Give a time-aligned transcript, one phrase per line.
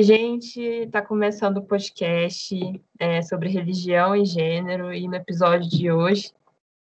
[0.00, 2.58] Oi, gente, está começando o podcast
[2.98, 6.32] é, sobre religião e gênero, e no episódio de hoje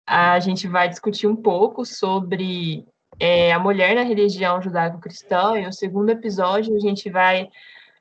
[0.05, 2.86] a gente vai discutir um pouco sobre
[3.20, 7.50] é, a mulher na religião judaico-cristã, e no segundo episódio a gente vai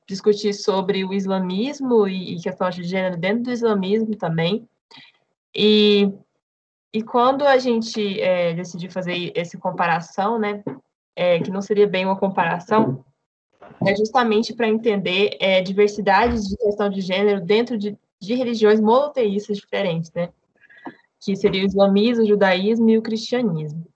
[0.07, 4.68] discutir sobre o islamismo e, e questão de gênero dentro do islamismo também.
[5.56, 6.12] E,
[6.93, 10.62] e quando a gente é, decidiu fazer essa comparação, né,
[11.17, 13.03] é, que não seria bem uma comparação,
[13.86, 19.59] é justamente para entender é, diversidades de questão de gênero dentro de, de religiões monoteístas
[19.59, 20.31] diferentes, né?
[21.21, 23.86] Que seria o islamismo, o judaísmo e o cristianismo.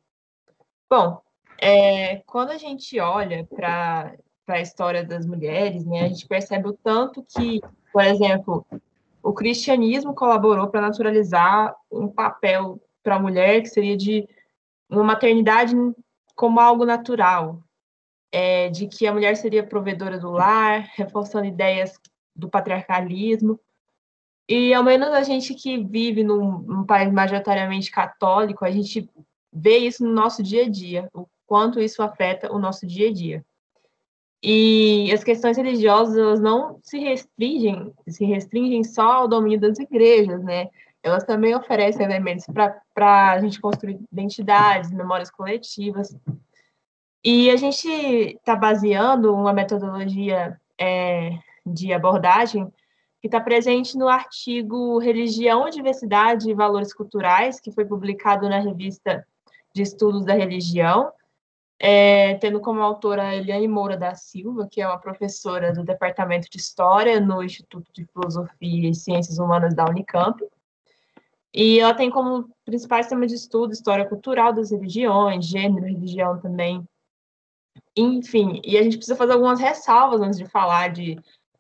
[0.90, 1.20] Bom,
[1.58, 4.14] é, quando a gente olha para
[4.48, 7.60] a história das mulheres, né, a gente percebe o tanto que,
[7.92, 8.66] por exemplo,
[9.22, 14.28] o cristianismo colaborou para naturalizar um papel para a mulher que seria de
[14.90, 15.74] uma maternidade
[16.34, 17.62] como algo natural,
[18.32, 22.00] é, de que a mulher seria provedora do lar, reforçando ideias
[22.34, 23.60] do patriarcalismo.
[24.48, 29.08] E ao menos a gente que vive num, num, país majoritariamente católico, a gente
[29.52, 33.12] vê isso no nosso dia a dia, o quanto isso afeta o nosso dia a
[33.12, 33.44] dia.
[34.42, 40.42] E as questões religiosas, elas não se restringem, se restringem só ao domínio das igrejas,
[40.42, 40.68] né?
[41.00, 46.16] Elas também oferecem elementos para a gente construir identidades, memórias coletivas.
[47.24, 52.66] E a gente está baseando uma metodologia é, de abordagem
[53.20, 59.24] que está presente no artigo Religião, Diversidade e Valores Culturais, que foi publicado na revista
[59.72, 61.12] de Estudos da Religião,
[61.78, 66.58] é, tendo como autora Eliane Moura da Silva, que é uma professora do Departamento de
[66.58, 70.44] História no Instituto de Filosofia e Ciências Humanas da Unicamp.
[71.54, 76.84] E ela tem como principais temas de estudo história cultural das religiões, gênero, religião também,
[77.96, 81.18] enfim, e a gente precisa fazer algumas ressalvas antes de falar de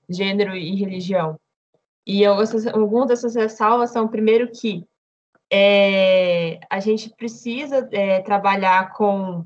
[0.08, 1.38] gênero e religião.
[2.06, 4.86] E algumas dessas ressalvas são, primeiro, que
[5.50, 9.44] é, a gente precisa é, trabalhar com,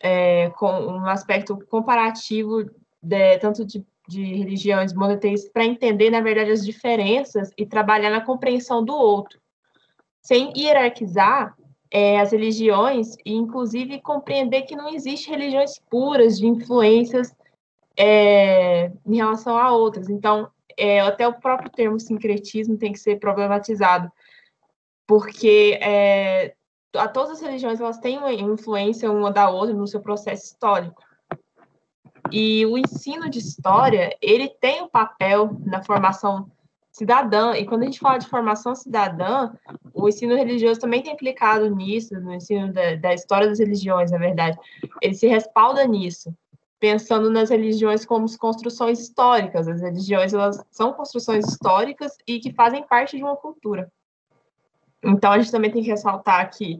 [0.00, 2.64] é, com um aspecto comparativo,
[3.02, 8.24] de, tanto de, de religiões monoteístas, para entender, na verdade, as diferenças e trabalhar na
[8.24, 9.40] compreensão do outro,
[10.22, 11.56] sem hierarquizar
[11.92, 17.36] é, as religiões e, inclusive, compreender que não existe religiões puras de influências
[17.94, 20.08] é, em relação a outras.
[20.08, 24.10] Então, é, até o próprio termo sincretismo tem que ser problematizado,
[25.06, 26.54] porque é,
[26.96, 31.02] a todas as religiões elas têm uma influência uma da outra no seu processo histórico.
[32.30, 36.50] E o ensino de história, ele tem um papel na formação
[36.92, 37.54] cidadã.
[37.54, 39.50] E quando a gente fala de formação cidadã,
[39.94, 44.18] o ensino religioso também tem implicado nisso, no ensino da, da história das religiões, na
[44.18, 44.58] verdade.
[45.00, 46.32] Ele se respalda nisso,
[46.78, 49.66] pensando nas religiões como construções históricas.
[49.66, 53.90] As religiões elas são construções históricas e que fazem parte de uma cultura.
[55.02, 56.78] Então, a gente também tem que ressaltar que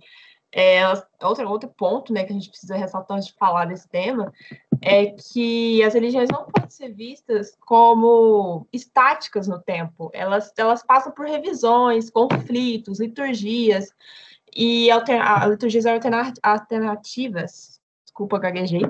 [0.54, 0.86] é,
[1.22, 4.30] outro, outro ponto né, que a gente precisa ressaltar antes de falar desse tema
[4.82, 10.10] é que as religiões não podem ser vistas como estáticas no tempo.
[10.12, 13.90] Elas, elas passam por revisões, conflitos, liturgias
[14.54, 15.84] e alter, liturgias
[16.42, 18.82] alternativas, desculpa, gaguejei,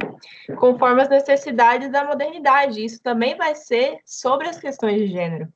[0.59, 2.85] conforme as necessidades da modernidade.
[2.85, 5.53] Isso também vai ser sobre as questões de gênero.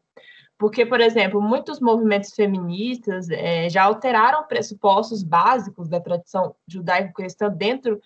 [0.58, 8.00] Porque, por exemplo, muitos movimentos feministas é, já alteraram pressupostos básicos da tradição judaico-cristã dentro,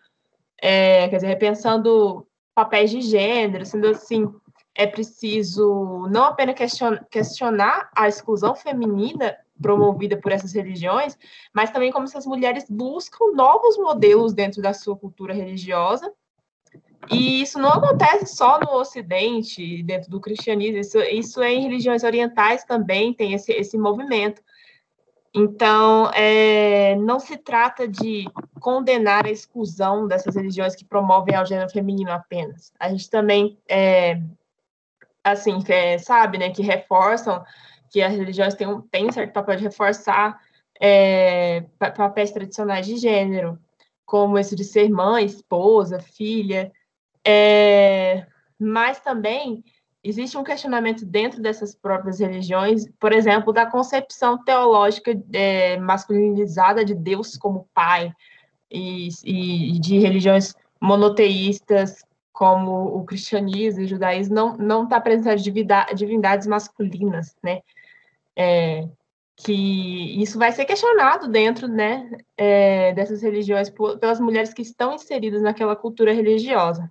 [0.62, 4.28] é, quer dizer, repensando papéis de gênero, sendo assim,
[4.75, 6.56] é preciso não apenas
[7.10, 11.19] questionar a exclusão feminina promovida por essas religiões,
[11.54, 16.10] mas também como essas mulheres buscam novos modelos dentro da sua cultura religiosa
[17.09, 22.04] e isso não acontece só no Ocidente, dentro do cristianismo, isso, isso é em religiões
[22.04, 24.42] orientais também, tem esse, esse movimento.
[25.32, 28.24] Então, é, não se trata de
[28.59, 32.72] condenar a exclusão dessas religiões que promovem o gênero feminino apenas.
[32.80, 34.21] A gente também, é,
[35.22, 37.44] assim, é, sabe, né, que reforçam
[37.91, 40.41] que as religiões têm um, têm certo papel de reforçar
[41.97, 43.59] papéis tradicionais de gênero,
[44.06, 46.72] como esse de ser mãe, esposa, filha,
[48.59, 49.62] mas também
[50.02, 56.94] existe um questionamento dentro dessas próprias religiões, por exemplo, da concepção teológica é, masculinizada de
[56.94, 58.12] Deus como pai,
[58.70, 65.50] e, e, de religiões monoteístas como o cristianismo e o judaísmo não não está presente
[65.94, 67.60] divindades masculinas, né?
[68.38, 68.88] É,
[69.36, 75.41] que isso vai ser questionado dentro, né, é, dessas religiões pelas mulheres que estão inseridas
[75.41, 76.91] naquela cultura religiosa.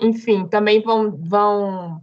[0.00, 2.02] Enfim, também vão, vão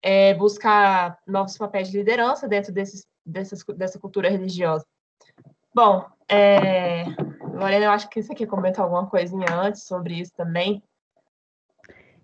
[0.00, 4.86] é, buscar novos papéis de liderança dentro desses, dessas, dessa cultura religiosa.
[5.74, 7.04] Bom, é,
[7.54, 10.82] Lorena, eu acho que você quer comentar alguma coisinha antes sobre isso também.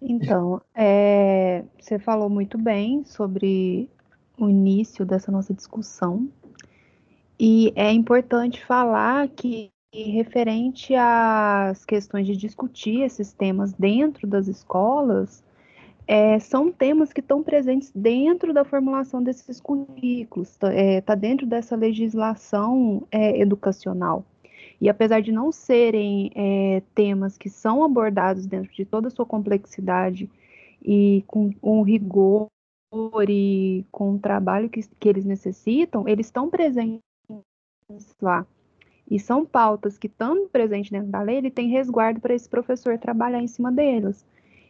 [0.00, 3.90] Então, é, você falou muito bem sobre
[4.38, 6.28] o início dessa nossa discussão.
[7.38, 15.43] E é importante falar que, referente às questões de discutir esses temas dentro das escolas,
[16.06, 21.46] é, são temas que estão presentes dentro da formulação desses currículos, está é, tá dentro
[21.46, 24.25] dessa legislação é, educacional.
[24.81, 29.26] E apesar de não serem é, temas que são abordados dentro de toda a sua
[29.26, 30.31] complexidade
[30.82, 32.46] e com, com rigor
[33.29, 37.00] e com o trabalho que, que eles necessitam, eles estão presentes
[38.23, 38.46] lá.
[39.10, 42.99] E são pautas que, estando presentes dentro da lei, ele tem resguardo para esse professor
[42.99, 44.26] trabalhar em cima delas.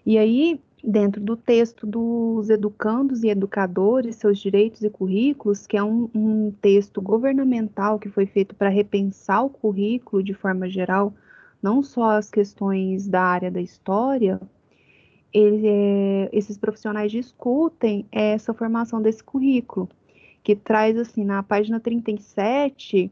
[0.07, 5.83] E aí, dentro do texto dos educandos e educadores, seus direitos e currículos, que é
[5.83, 11.13] um, um texto governamental que foi feito para repensar o currículo de forma geral,
[11.63, 14.41] não só as questões da área da história,
[15.33, 19.89] ele, é, esses profissionais discutem essa formação desse currículo,
[20.43, 23.11] que traz, assim, na página 37,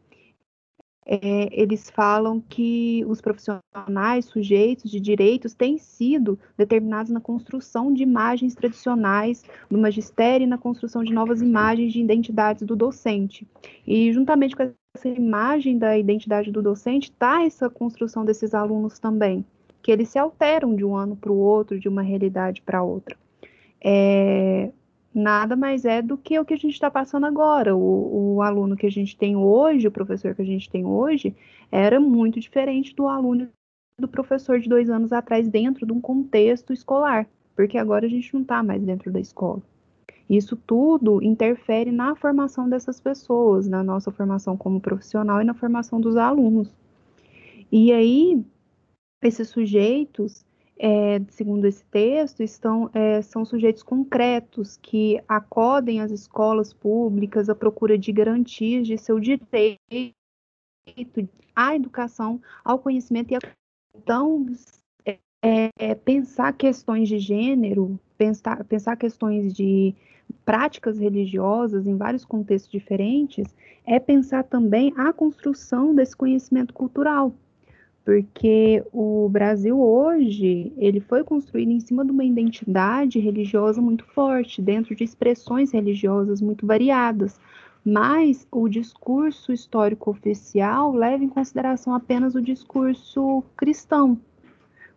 [1.06, 8.03] é, eles falam que os profissionais, sujeitos de direitos, têm sido determinados na construção de
[8.03, 13.47] imagens tradicionais do magistério e na construção de novas imagens de identidades do docente.
[13.87, 14.64] E, juntamente com
[14.97, 19.44] essa imagem da identidade do docente, está essa construção desses alunos também,
[19.82, 23.17] que eles se alteram de um ano para o outro, de uma realidade para outra.
[23.81, 24.73] É,
[25.16, 27.74] nada mais é do que o que a gente está passando agora.
[27.74, 31.34] O, o, aluno que a gente tem hoje, o professor que a gente tem hoje,
[31.72, 33.48] era muito diferente do aluno
[33.98, 38.32] do professor de dois anos atrás dentro de um contexto escolar, porque agora a gente
[38.34, 39.62] não está mais dentro da escola.
[40.28, 45.98] Isso tudo interfere na formação dessas pessoas, na nossa formação como profissional e na formação
[45.98, 46.74] dos alunos.
[47.72, 48.44] E aí,
[49.22, 50.44] esses sujeitos,
[50.78, 57.55] é, segundo esse texto, estão, é, são sujeitos concretos que acodem às escolas públicas à
[57.55, 59.81] procura de garantias de seu direito
[61.55, 63.38] à educação, ao conhecimento e a...
[63.94, 64.46] Então,
[65.43, 69.94] é, é, pensar questões de gênero, pensar, pensar questões de
[70.44, 73.46] práticas religiosas em vários contextos diferentes,
[73.87, 77.32] é pensar também a construção desse conhecimento cultural
[78.06, 84.62] porque o Brasil hoje ele foi construído em cima de uma identidade religiosa muito forte,
[84.62, 87.41] dentro de expressões religiosas muito variadas,
[87.85, 94.17] mas o discurso histórico oficial leva em consideração apenas o discurso cristão.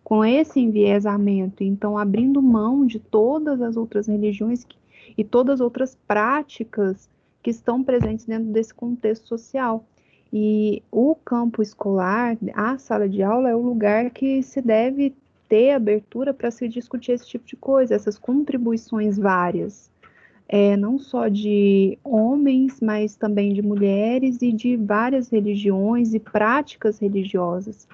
[0.03, 4.67] Com esse enviesamento, então abrindo mão de todas as outras religiões
[5.17, 7.09] e todas as outras práticas
[7.41, 9.83] que estão presentes dentro desse contexto social.
[10.31, 15.15] E o campo escolar, a sala de aula, é o lugar que se deve
[15.47, 19.89] ter abertura para se discutir esse tipo de coisa, essas contribuições várias,
[20.47, 26.99] é, não só de homens, mas também de mulheres e de várias religiões e práticas
[26.99, 27.87] religiosas.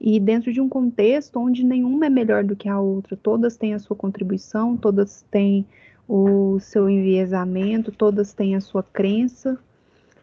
[0.00, 3.74] E dentro de um contexto onde nenhuma é melhor do que a outra, todas têm
[3.74, 5.66] a sua contribuição, todas têm
[6.08, 9.58] o seu enviesamento, todas têm a sua crença,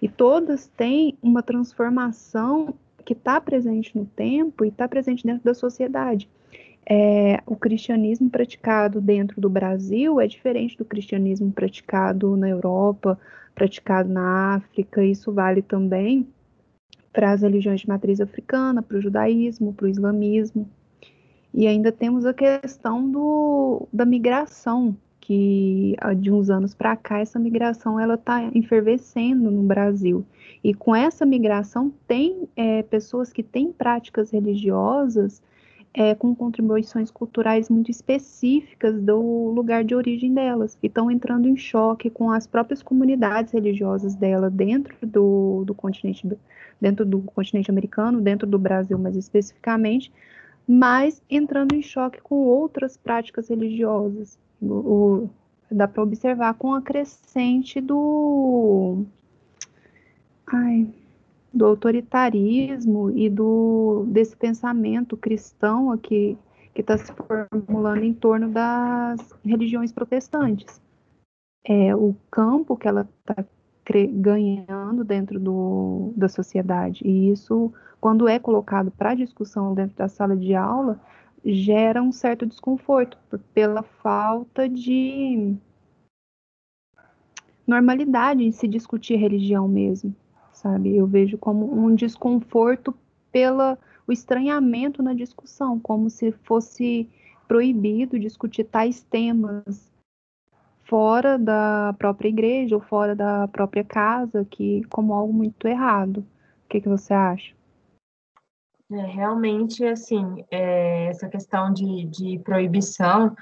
[0.03, 2.73] e todas têm uma transformação
[3.05, 6.29] que está presente no tempo e está presente dentro da sociedade.
[6.85, 13.17] É, o cristianismo praticado dentro do Brasil é diferente do cristianismo praticado na Europa,
[13.55, 15.01] praticado na África.
[15.05, 16.27] Isso vale também
[17.13, 20.69] para as religiões de matriz africana, para o judaísmo, para o islamismo.
[21.53, 27.39] E ainda temos a questão do, da migração que de uns anos para cá essa
[27.39, 30.25] migração ela está enfervescendo no Brasil.
[30.61, 35.41] E com essa migração tem é, pessoas que têm práticas religiosas
[35.93, 41.55] é, com contribuições culturais muito específicas do lugar de origem delas e estão entrando em
[41.55, 46.27] choque com as próprias comunidades religiosas dela dentro do, do continente
[46.81, 50.11] dentro do continente americano dentro do Brasil mais especificamente
[50.67, 54.37] mas entrando em choque com outras práticas religiosas
[54.71, 55.29] o,
[55.71, 59.05] dá para observar com a crescente do
[60.47, 60.87] ai,
[61.53, 66.37] do autoritarismo e do desse pensamento cristão aqui
[66.73, 70.81] que está se formulando em torno das religiões protestantes.
[71.63, 73.45] É o campo que ela está
[74.11, 77.05] ganhando dentro do, da sociedade.
[77.05, 80.99] E isso, quando é colocado para discussão dentro da sala de aula,
[81.43, 83.17] gera um certo desconforto
[83.53, 85.55] pela falta de
[87.65, 90.15] normalidade em se discutir religião mesmo,
[90.51, 90.95] sabe?
[90.95, 92.93] Eu vejo como um desconforto
[93.31, 97.09] pela o estranhamento na discussão, como se fosse
[97.47, 99.91] proibido discutir tais temas
[100.83, 106.17] fora da própria igreja ou fora da própria casa, que como algo muito errado.
[106.65, 107.53] O que, que você acha?
[108.93, 113.35] É, realmente, assim, é, essa questão de, de proibição,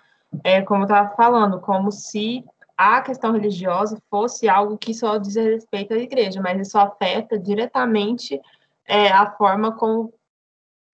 [0.45, 2.45] é como eu estava falando, como se
[2.77, 8.39] a questão religiosa fosse algo que só diz respeito à igreja, mas isso afeta diretamente
[8.85, 10.13] é, a forma como,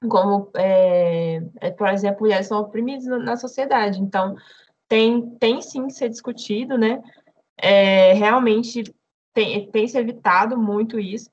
[0.10, 4.02] como é, é, por exemplo, mulheres são oprimidas na sociedade.
[4.02, 4.36] Então,
[4.88, 7.02] tem, tem sim que ser discutido, né?
[7.58, 8.84] É, realmente
[9.34, 11.30] tem, tem se evitado muito isso.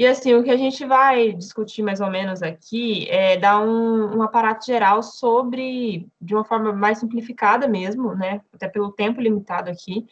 [0.00, 4.16] E assim, o que a gente vai discutir mais ou menos aqui é dar um,
[4.16, 8.40] um aparato geral sobre, de uma forma mais simplificada mesmo, né?
[8.50, 10.06] Até pelo tempo limitado aqui,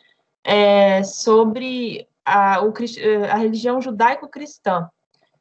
[0.45, 2.75] é, sobre a, o,
[3.33, 4.91] a religião judaico-cristã.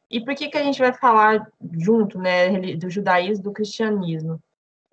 [0.10, 4.40] E por que, que a gente vai falar junto, né, do judaísmo do cristianismo?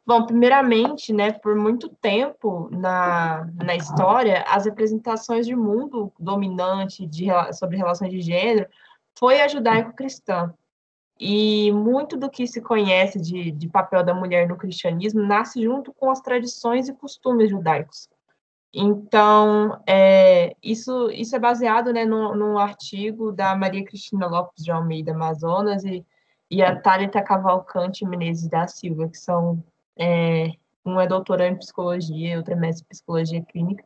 [0.04, 7.26] Bom, primeiramente, né, por muito tempo na, na história, as representações de mundo dominante de,
[7.52, 8.68] sobre relações de gênero
[9.18, 10.52] foi a judaico-cristã.
[11.18, 15.92] E muito do que se conhece de, de papel da mulher no cristianismo nasce junto
[15.94, 18.08] com as tradições e costumes judaicos.
[18.74, 24.72] Então, é, isso, isso é baseado né, no, no artigo da Maria Cristina Lopes de
[24.72, 26.04] Almeida Amazonas e,
[26.50, 29.62] e a Thalita Cavalcante Menezes da Silva, que são
[29.96, 33.84] é, é doutorando em psicologia outro é mestre em psicologia clínica.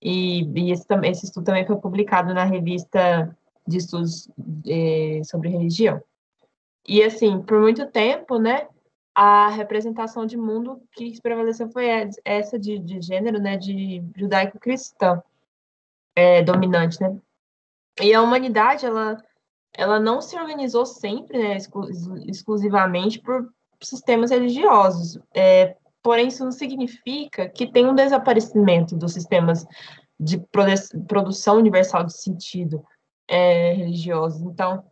[0.00, 3.34] E, e esse, esse, estudo também foi publicado na revista
[3.66, 4.28] de estudos
[4.66, 6.02] é, sobre religião.
[6.86, 8.66] E, assim, por muito tempo, né,
[9.14, 11.86] a representação de mundo que prevaleceu foi
[12.24, 15.22] essa de, de gênero, né, de judaico-cristã
[16.16, 17.16] é, dominante, né.
[18.00, 19.22] E a humanidade, ela,
[19.74, 21.58] ela não se organizou sempre, né,
[22.26, 23.52] exclusivamente por
[23.82, 25.20] sistemas religiosos.
[25.34, 29.66] É, porém, isso não significa que tem um desaparecimento dos sistemas
[30.18, 30.38] de
[31.06, 32.84] produção universal de sentido
[33.32, 34.42] é, religiosos.
[34.42, 34.84] Então,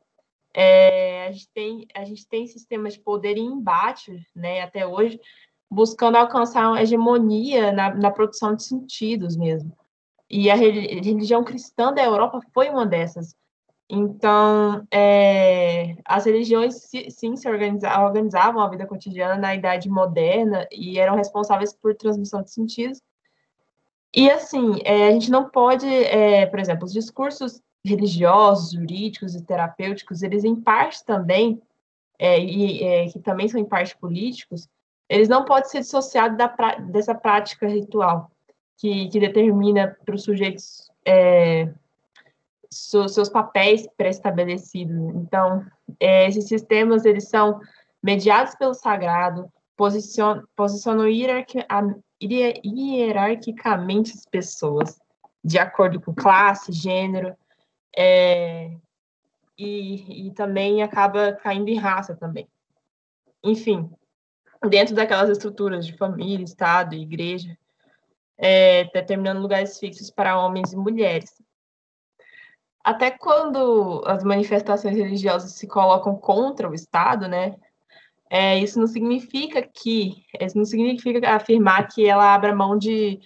[0.55, 5.21] é, a, gente tem, a gente tem sistemas de poder em embate, né, até hoje,
[5.71, 9.77] buscando alcançar uma hegemonia na, na produção de sentidos mesmo.
[10.29, 13.35] E a religião cristã da Europa foi uma dessas.
[13.89, 20.99] Então, é, as religiões, sim, se organizavam, organizavam a vida cotidiana na Idade Moderna e
[20.99, 23.03] eram responsáveis por transmissão de sentidos.
[24.15, 29.43] E, assim, é, a gente não pode, é, por exemplo, os discursos religiosos, jurídicos e
[29.43, 31.61] terapêuticos, eles, em parte também,
[32.19, 34.69] é, e é, que também são em parte políticos,
[35.09, 36.47] eles não podem ser dissociados da,
[36.79, 38.31] dessa prática ritual,
[38.77, 41.73] que, que determina para os sujeitos é,
[42.71, 44.97] seus papéis pré-estabelecidos.
[45.17, 45.65] Então,
[45.99, 47.61] é, esses sistemas eles são
[48.03, 51.59] mediados pelo sagrado, posicionam, posicionam hierarqui,
[52.23, 55.01] hierarquicamente as pessoas,
[55.43, 57.35] de acordo com classe, gênero,
[58.01, 58.71] é,
[59.59, 62.49] e, e também acaba caindo em raça também.
[63.43, 63.91] Enfim,
[64.69, 67.57] dentro daquelas estruturas de família, Estado, igreja,
[68.39, 71.35] é, determinando lugares fixos para homens e mulheres
[72.83, 77.55] até quando as manifestações religiosas se colocam contra o Estado, né?
[78.29, 83.21] É, isso não significa que, isso não significa afirmar que ela abra mão de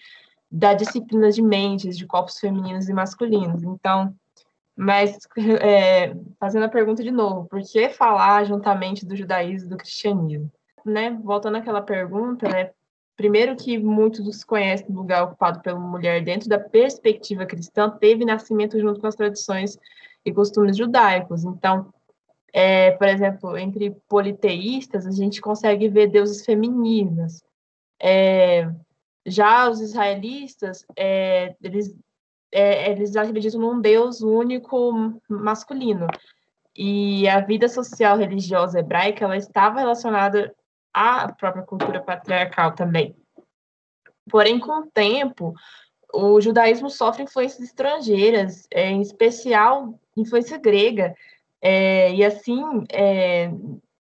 [0.51, 3.65] da disciplina de mentes, de corpos femininos e masculinos.
[3.65, 4.15] Então,
[4.77, 5.19] mas
[5.61, 10.51] é, fazendo a pergunta de novo, por que falar juntamente do judaísmo e do cristianismo?
[10.85, 11.19] Né?
[11.23, 12.71] Voltando àquela pergunta, né?
[13.17, 18.79] Primeiro que muitos conhecem o lugar ocupado pela mulher dentro da perspectiva cristã teve nascimento
[18.81, 19.79] junto com as tradições
[20.25, 21.45] e costumes judaicos.
[21.45, 21.93] Então,
[22.53, 27.43] é, por exemplo, entre politeístas, a gente consegue ver deuses femininas.
[28.03, 28.69] É,
[29.27, 31.95] já os israelitas, é, eles,
[32.55, 36.07] é, eles acreditam num Deus único masculino.
[36.77, 40.55] E a vida social religiosa hebraica ela estava relacionada
[40.93, 43.17] a própria cultura patriarcal também.
[44.31, 45.53] Porém, com o tempo,
[46.13, 51.15] o judaísmo sofre influências estrangeiras, é, em especial influência grega,
[51.61, 53.51] é, e assim, é,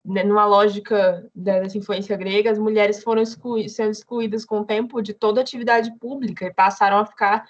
[0.03, 5.13] numa lógica dessa influência grega, as mulheres foram exclui sendo excluídas com o tempo de
[5.13, 7.47] toda atividade pública e passaram a ficar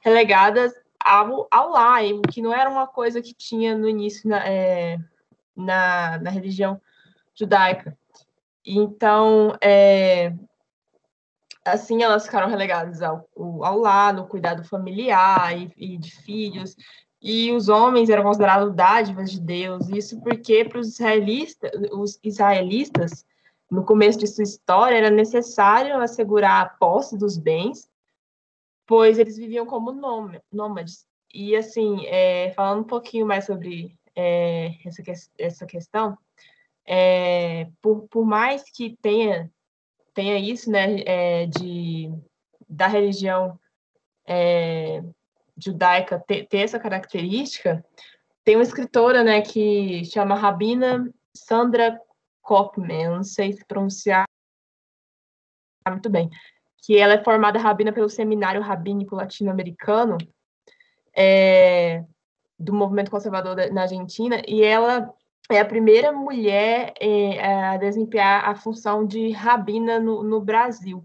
[0.00, 4.98] relegadas ao, ao lar, que não era uma coisa que tinha no início na, é,
[5.56, 6.80] na, na religião
[7.34, 7.96] judaica.
[8.64, 10.32] Então, é,
[11.64, 16.76] assim, elas ficaram relegadas ao, ao lar, no cuidado familiar e, e de filhos,
[17.22, 19.88] e os homens eram considerados dádivas de Deus.
[19.88, 23.24] Isso porque para os israelitas, os israelitas,
[23.70, 27.88] no começo de sua história, era necessário assegurar a posse dos bens,
[28.84, 29.92] pois eles viviam como
[30.52, 31.06] nômades.
[31.32, 35.02] E assim, é, falando um pouquinho mais sobre é, essa,
[35.38, 36.18] essa questão,
[36.84, 39.48] é, por, por mais que tenha
[40.12, 42.12] tenha isso, né, é, de
[42.68, 43.58] da religião
[44.26, 45.02] é,
[45.56, 47.84] judaica ter, ter, essa característica,
[48.44, 52.00] tem uma escritora, né, que chama Rabina Sandra
[52.40, 54.24] Kopman, não sei se pronunciar
[55.88, 56.28] muito bem,
[56.78, 60.18] que ela é formada rabina pelo Seminário Rabínico Latino-Americano
[61.16, 62.04] é,
[62.58, 65.12] do movimento conservador na Argentina, e ela
[65.50, 71.04] é a primeira mulher é, a desempenhar a função de rabina no, no Brasil.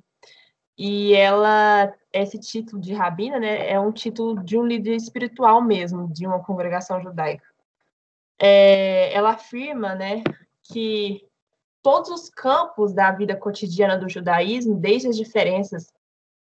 [0.77, 6.07] E ela, esse título de rabina, né, é um título de um líder espiritual mesmo,
[6.07, 7.45] de uma congregação judaica.
[8.39, 10.23] É, ela afirma, né,
[10.61, 11.25] que
[11.81, 15.91] todos os campos da vida cotidiana do judaísmo, desde as diferenças,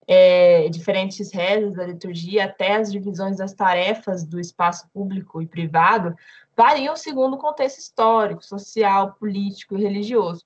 [0.08, 6.16] é, diferentes rezas da liturgia até as divisões das tarefas do espaço público e privado,
[6.56, 10.46] variam segundo o contexto histórico, social, político e religioso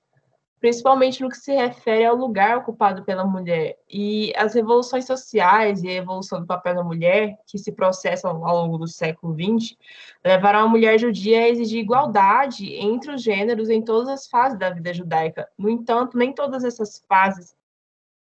[0.66, 3.78] principalmente no que se refere ao lugar ocupado pela mulher.
[3.88, 8.64] E as revoluções sociais e a evolução do papel da mulher, que se processam ao
[8.64, 9.76] longo do século XX,
[10.24, 14.70] levaram a mulher judia a exigir igualdade entre os gêneros em todas as fases da
[14.70, 15.48] vida judaica.
[15.56, 17.54] No entanto, nem todas essas fases,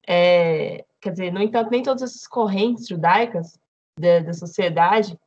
[0.05, 3.57] é, quer dizer, no entanto, nem todas essas correntes judaicas
[3.97, 5.17] da, da sociedade,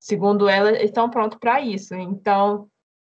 [0.00, 1.94] segundo ela, estão prontas para isso.
[1.94, 2.68] Então,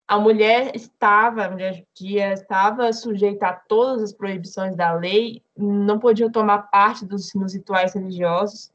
[0.08, 5.98] a mulher estava, a mulher judia estava sujeita a todas as proibições da lei, não
[5.98, 8.72] podia tomar parte dos, nos rituais religiosos.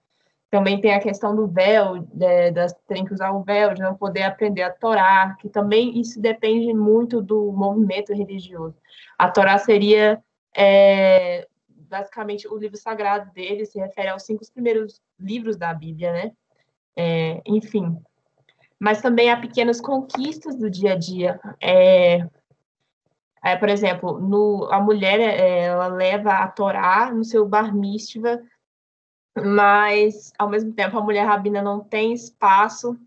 [0.52, 3.96] Também tem a questão do véu, de, das, tem que usar o véu, de não
[3.96, 8.78] poder aprender a Torá, que também isso depende muito do movimento religioso.
[9.17, 10.24] A Torá seria
[10.56, 16.32] é, basicamente o livro sagrado dele, se refere aos cinco primeiros livros da Bíblia, né?
[16.96, 17.98] É, enfim,
[18.84, 21.39] mas também há pequenas conquistas do dia a dia.
[21.62, 22.28] É,
[23.41, 28.41] é, por exemplo, no, a mulher é, ela leva a Torá no seu bar mitzvah,
[29.38, 33.00] mas ao mesmo tempo a mulher rabina não tem espaço.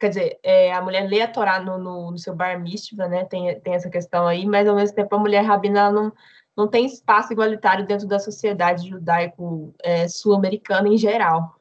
[0.00, 3.26] Quer dizer, é, a mulher lê a Torá no, no, no, seu bar mitzvah, né?
[3.26, 6.10] Tem, tem essa questão aí, mas ao mesmo tempo a mulher rabina não,
[6.56, 11.54] não tem espaço igualitário dentro da sociedade judaico-sul-americana é, em geral,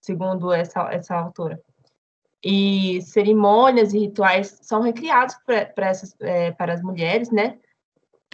[0.00, 1.62] segundo essa, essa autora
[2.42, 7.58] e cerimônias e rituais são recriados para é, para as mulheres, né?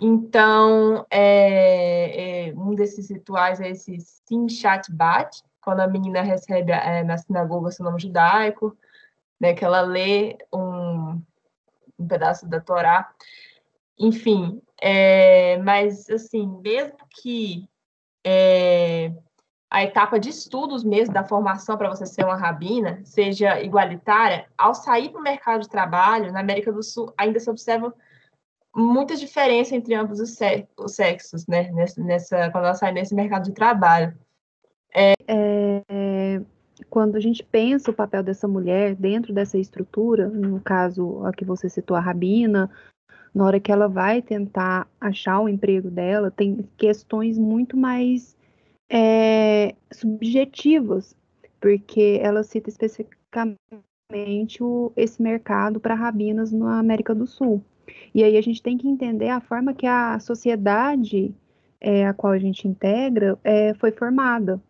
[0.00, 7.02] Então, é, é, um desses rituais é esse Simchat Bat, quando a menina recebe é,
[7.02, 8.76] na sinagoga seu nome judaico,
[9.40, 11.20] né, que ela lê um,
[11.98, 13.10] um pedaço da Torá.
[13.98, 17.66] Enfim, é, mas, assim, mesmo que
[18.22, 19.12] é,
[19.70, 24.74] a etapa de estudos mesmo da formação para você ser uma rabina seja igualitária, ao
[24.74, 27.92] sair para o mercado de trabalho, na América do Sul, ainda se observa
[28.74, 30.36] muita diferença entre ambos os,
[30.92, 31.72] sexos, né?
[31.72, 34.16] Nessa, nessa, quando ela sai nesse mercado de trabalho.
[34.94, 35.14] É...
[35.28, 36.40] É,
[36.88, 41.44] quando a gente pensa o papel dessa mulher dentro dessa estrutura, no caso a que
[41.44, 42.70] você citou, a rabina,
[43.34, 48.35] na hora que ela vai tentar achar o emprego dela, tem questões muito mais
[48.88, 51.16] é, subjetivas,
[51.60, 57.62] porque ela cita especificamente o, esse mercado para rabinas na América do Sul.
[58.14, 61.34] E aí a gente tem que entender a forma que a sociedade
[61.80, 64.60] é, a qual a gente integra é, foi formada.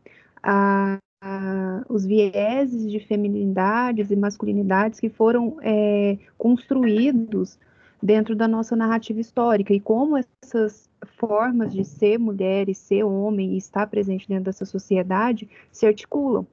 [0.43, 7.59] A, a, os vieses de feminilidades e masculinidades que foram é, construídos
[8.03, 13.55] dentro da nossa narrativa histórica e como essas formas de ser mulher e ser homem
[13.55, 16.47] e estar presente dentro dessa sociedade se articulam.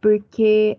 [0.00, 0.78] Porque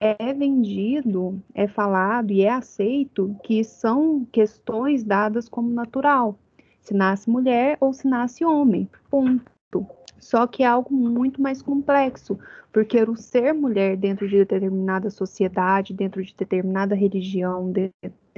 [0.00, 6.38] é vendido, é falado e é aceito que são questões dadas como natural.
[6.80, 9.86] Se nasce mulher ou se nasce homem, ponto.
[10.18, 12.38] Só que é algo muito mais complexo,
[12.72, 17.90] porque o ser mulher dentro de determinada sociedade, dentro de determinada religião, de,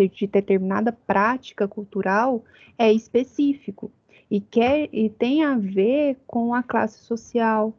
[0.06, 2.44] de determinada prática cultural
[2.78, 3.90] é específico
[4.30, 7.74] e, quer, e tem a ver com a classe social,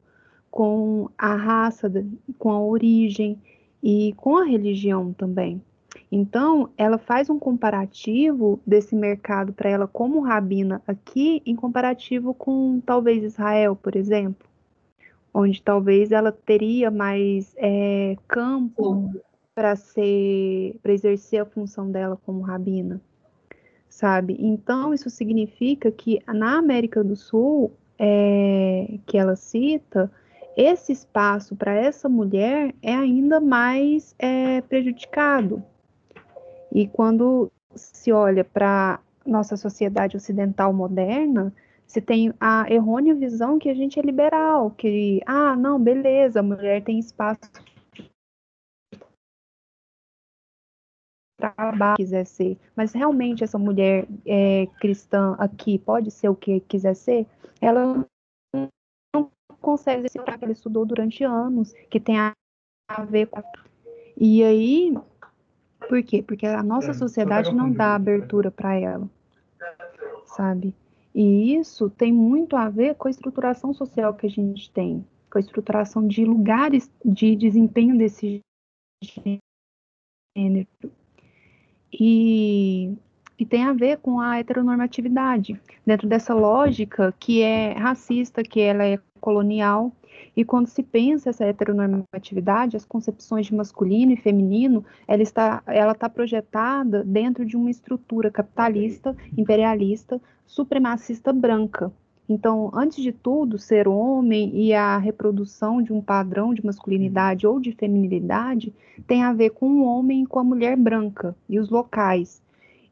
[0.49, 1.91] com a raça,
[2.37, 3.39] com a origem
[3.81, 5.61] e com a religião também.
[6.11, 12.81] Então, ela faz um comparativo desse mercado para ela como rabina aqui, em comparativo com
[12.83, 14.47] talvez Israel, por exemplo,
[15.33, 19.13] onde talvez ela teria mais é, campo
[19.59, 23.01] para ser, para exercer a função dela como rabina,
[23.89, 24.37] sabe?
[24.39, 30.09] Então, isso significa que na América do Sul, é, que ela cita,
[30.55, 35.61] esse espaço para essa mulher é ainda mais é, prejudicado.
[36.71, 41.53] E quando se olha para nossa sociedade ocidental moderna,
[41.85, 46.43] se tem a errônea visão que a gente é liberal, que, ah, não, beleza, a
[46.43, 47.41] mulher tem espaço
[51.39, 56.95] trabalho quiser ser, mas realmente essa mulher é, cristã aqui pode ser o que quiser
[56.95, 57.25] ser,
[57.61, 58.05] ela
[58.53, 62.33] não consegue ser o que ela estudou durante anos, que tem a
[63.05, 63.41] ver com.
[64.17, 64.93] E aí,
[65.87, 66.21] por quê?
[66.21, 69.09] Porque a nossa é, sociedade não dá abertura para ela,
[70.25, 70.75] sabe?
[71.15, 75.37] E isso tem muito a ver com a estruturação social que a gente tem, com
[75.37, 78.41] a estruturação de lugares de desempenho desse
[80.37, 80.67] gênero.
[81.91, 82.93] E,
[83.37, 88.85] e tem a ver com a heteronormatividade, dentro dessa lógica que é racista, que ela
[88.85, 89.91] é colonial,
[90.35, 95.91] e quando se pensa essa heteronormatividade, as concepções de masculino e feminino, ela está, ela
[95.91, 101.91] está projetada dentro de uma estrutura capitalista, imperialista, supremacista branca.
[102.29, 107.59] Então, antes de tudo, ser homem e a reprodução de um padrão de masculinidade ou
[107.59, 108.71] de feminilidade
[109.07, 112.39] tem a ver com o homem e com a mulher branca e os locais.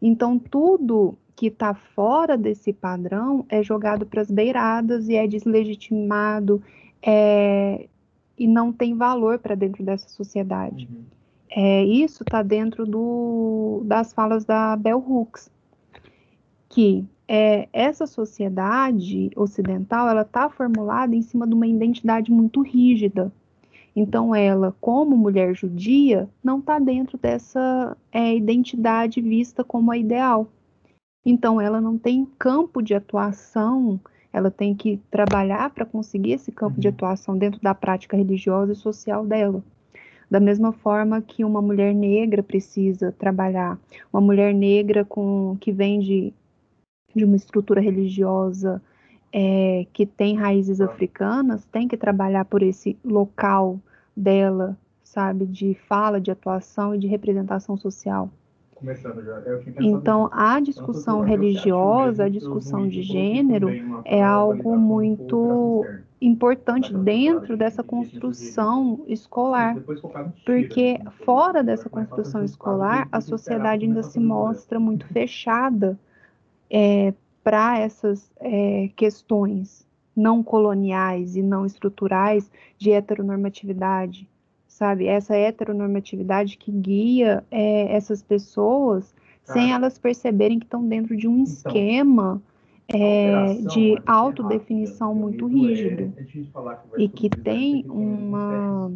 [0.01, 6.59] Então, tudo que está fora desse padrão é jogado para as beiradas e é deslegitimado
[6.99, 7.87] é,
[8.35, 10.89] e não tem valor para dentro dessa sociedade.
[10.91, 11.03] Uhum.
[11.49, 15.51] É, isso está dentro do, das falas da Bell Hooks,
[16.69, 23.31] que é, essa sociedade ocidental ela está formulada em cima de uma identidade muito rígida.
[23.95, 30.47] Então, ela, como mulher judia, não está dentro dessa é, identidade vista como a ideal.
[31.25, 33.99] Então, ela não tem campo de atuação
[34.37, 36.81] ela tem que trabalhar para conseguir esse campo uhum.
[36.81, 39.63] de atuação dentro da prática religiosa e social dela.
[40.29, 43.79] Da mesma forma que uma mulher negra precisa trabalhar,
[44.11, 46.33] uma mulher negra com que vem de,
[47.17, 48.81] de uma estrutura religiosa
[49.33, 53.79] é, que tem raízes africanas, tem que trabalhar por esse local
[54.15, 58.29] dela, sabe, de fala, de atuação e de representação social.
[59.79, 63.69] Então, a discussão religiosa, a discussão de gênero,
[64.05, 65.83] é algo muito
[66.21, 69.77] importante dentro dessa construção escolar,
[70.45, 75.97] porque fora dessa construção escolar, a sociedade ainda se mostra muito fechada
[76.69, 84.27] é, para essas é, questões não coloniais e não estruturais de heteronormatividade,
[84.67, 85.05] sabe?
[85.05, 91.43] Essa heteronormatividade que guia é, essas pessoas sem elas perceberem que estão dentro de um
[91.43, 92.41] então, esquema
[92.87, 96.13] é, de autodefinição muito é rígido.
[96.97, 98.91] é, e que tem uma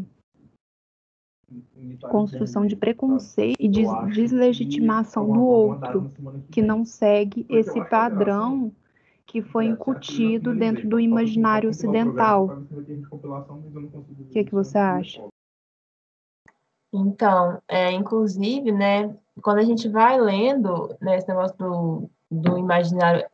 [2.09, 3.83] construção de preconceito e de
[4.13, 6.11] deslegitimação do outro,
[6.49, 8.71] que não segue esse padrão
[9.25, 12.63] que foi incutido dentro do imaginário ocidental.
[13.09, 15.23] O que, que você acha?
[16.93, 23.25] Então, é, inclusive, né, quando a gente vai lendo né, esse negócio do, do imaginário,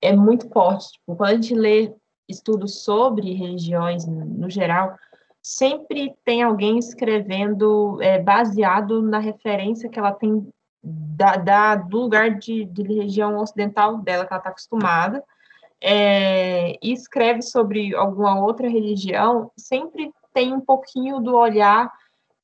[0.00, 0.92] é muito forte.
[0.92, 1.94] Tipo, quando a gente lê
[2.28, 4.96] estudos sobre religiões no geral,
[5.44, 10.48] sempre tem alguém escrevendo é, baseado na referência que ela tem
[10.82, 15.22] da, da do lugar de, de, região ocidental dela, que ela está acostumada,
[15.82, 21.92] é, e escreve sobre alguma outra religião, sempre tem um pouquinho do olhar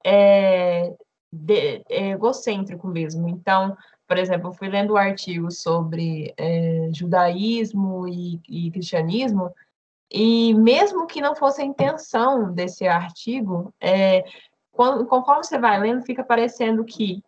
[0.04, 0.94] é,
[1.32, 3.28] de, é egocêntrico mesmo.
[3.28, 9.50] Então, por exemplo, eu fui lendo um artigo sobre é, judaísmo e, e, cristianismo,
[10.10, 14.24] e mesmo que não fosse a intenção desse artigo, é,
[14.72, 17.22] quando, conforme você vai lendo, fica parecendo que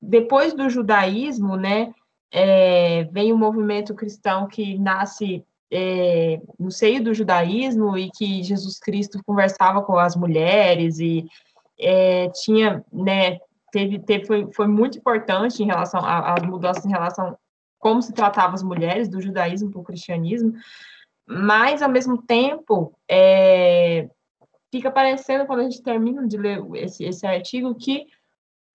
[0.00, 1.94] depois do judaísmo, né,
[2.32, 8.42] é, vem o um movimento cristão que nasce é, no seio do judaísmo e que
[8.42, 11.26] Jesus Cristo conversava com as mulheres e
[11.78, 13.38] é, tinha, né,
[13.70, 17.36] teve, teve foi, foi muito importante em relação às mudanças em relação
[17.78, 20.52] como se tratava as mulheres do judaísmo para o cristianismo,
[21.28, 24.08] mas ao mesmo tempo é,
[24.72, 28.06] fica parecendo quando a gente termina de ler esse, esse artigo que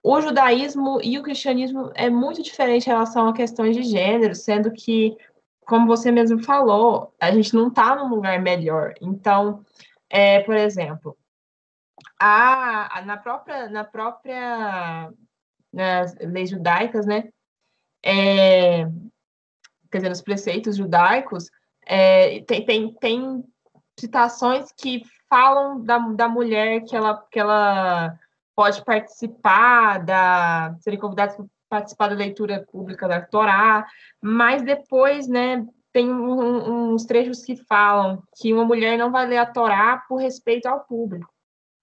[0.03, 4.71] o judaísmo e o cristianismo é muito diferente em relação a questões de gênero, sendo
[4.71, 5.15] que,
[5.61, 8.93] como você mesmo falou, a gente não está num lugar melhor.
[9.01, 9.63] Então,
[10.09, 11.17] é, por exemplo,
[12.19, 15.11] a, a, na própria, na própria
[15.71, 17.29] nas leis judaicas, né?
[18.05, 18.85] É,
[19.89, 21.49] quer dizer, nos preceitos judaicos,
[21.86, 23.43] é, tem, tem, tem
[24.00, 28.17] citações que falam da, da mulher que ela, que ela
[28.56, 33.88] pode participar da serem convidados para participar da leitura pública da Torá,
[34.22, 39.38] mas depois, né, tem um, uns trechos que falam que uma mulher não vai ler
[39.38, 41.32] a Torá por respeito ao público.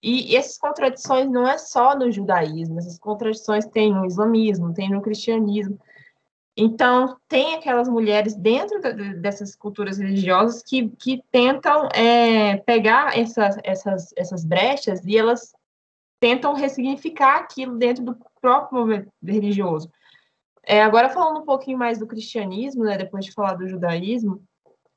[0.03, 5.01] E essas contradições não é só no judaísmo, essas contradições tem no islamismo, tem no
[5.01, 5.79] cristianismo.
[6.55, 8.79] Então, tem aquelas mulheres dentro
[9.21, 15.53] dessas culturas religiosas que, que tentam é, pegar essas, essas, essas brechas e elas
[16.19, 19.89] tentam ressignificar aquilo dentro do próprio movimento religioso.
[20.63, 24.43] É, agora, falando um pouquinho mais do cristianismo, né, depois de falar do judaísmo,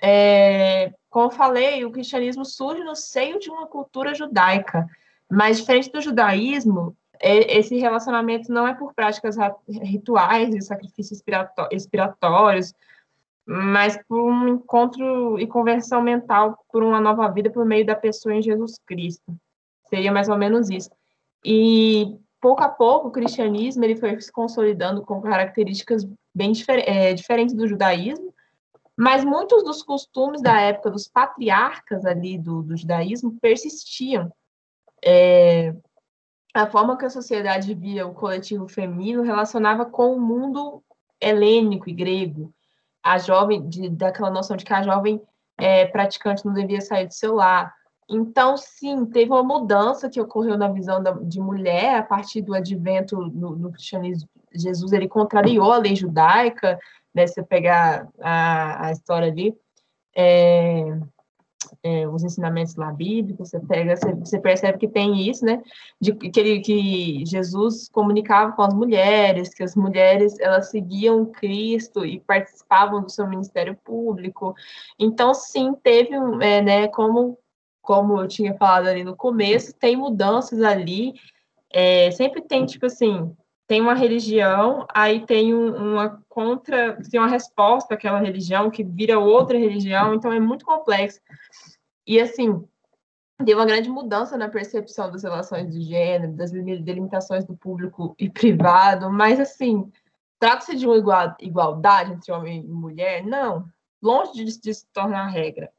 [0.03, 4.87] é, como eu falei, o cristianismo surge no seio de uma cultura judaica,
[5.31, 9.37] mas diferente do judaísmo, esse relacionamento não é por práticas
[9.69, 11.23] rituais e sacrifícios
[11.71, 12.75] expiratórios,
[13.47, 18.35] mas por um encontro e conversão mental por uma nova vida por meio da pessoa
[18.35, 19.37] em Jesus Cristo.
[19.89, 20.91] Seria mais ou menos isso.
[21.45, 27.13] E pouco a pouco o cristianismo ele foi se consolidando com características bem difer é,
[27.13, 28.35] diferentes do judaísmo,
[28.97, 34.33] mas muitos dos costumes da época dos patriarcas ali do, do judaísmo persistiam.
[35.05, 35.75] É,
[36.55, 40.83] a forma que a sociedade via o coletivo feminino relacionava com o mundo
[41.21, 42.55] helênico e grego,
[43.03, 45.21] a jovem, de, daquela noção de que a jovem
[45.59, 47.75] é, praticante não devia sair do seu lar,
[48.09, 52.55] então, sim, teve uma mudança que ocorreu na visão da, de mulher a partir do
[52.55, 54.29] advento no, no, cristianismo.
[54.53, 56.79] Jesus ele contrariou a lei judaica,
[57.15, 57.27] né?
[57.27, 59.57] Se pegar a, a história ali,
[60.15, 60.99] é,
[61.85, 65.63] é, os ensinamentos lá bíblicos, você pega, você, você, percebe que tem isso, né?
[66.01, 72.05] De que, ele, que Jesus comunicava com as mulheres, que as mulheres elas seguiam Cristo
[72.05, 74.55] e participavam do seu ministério público.
[74.99, 76.89] Então, sim, teve, é, né?
[76.89, 77.39] Como
[77.83, 81.13] como eu tinha falado ali no começo, tem mudanças ali.
[81.71, 87.29] É, sempre tem, tipo assim, tem uma religião, aí tem um, uma contra, tem uma
[87.29, 91.21] resposta àquela religião que vira outra religião, então é muito complexo.
[92.07, 92.63] E assim,
[93.43, 98.29] deu uma grande mudança na percepção das relações de gênero, das delimitações do público e
[98.29, 99.91] privado, mas assim,
[100.39, 100.97] trata-se de uma
[101.41, 103.25] igualdade entre homem e mulher?
[103.25, 103.65] Não,
[104.03, 105.71] longe de, de se tornar regra.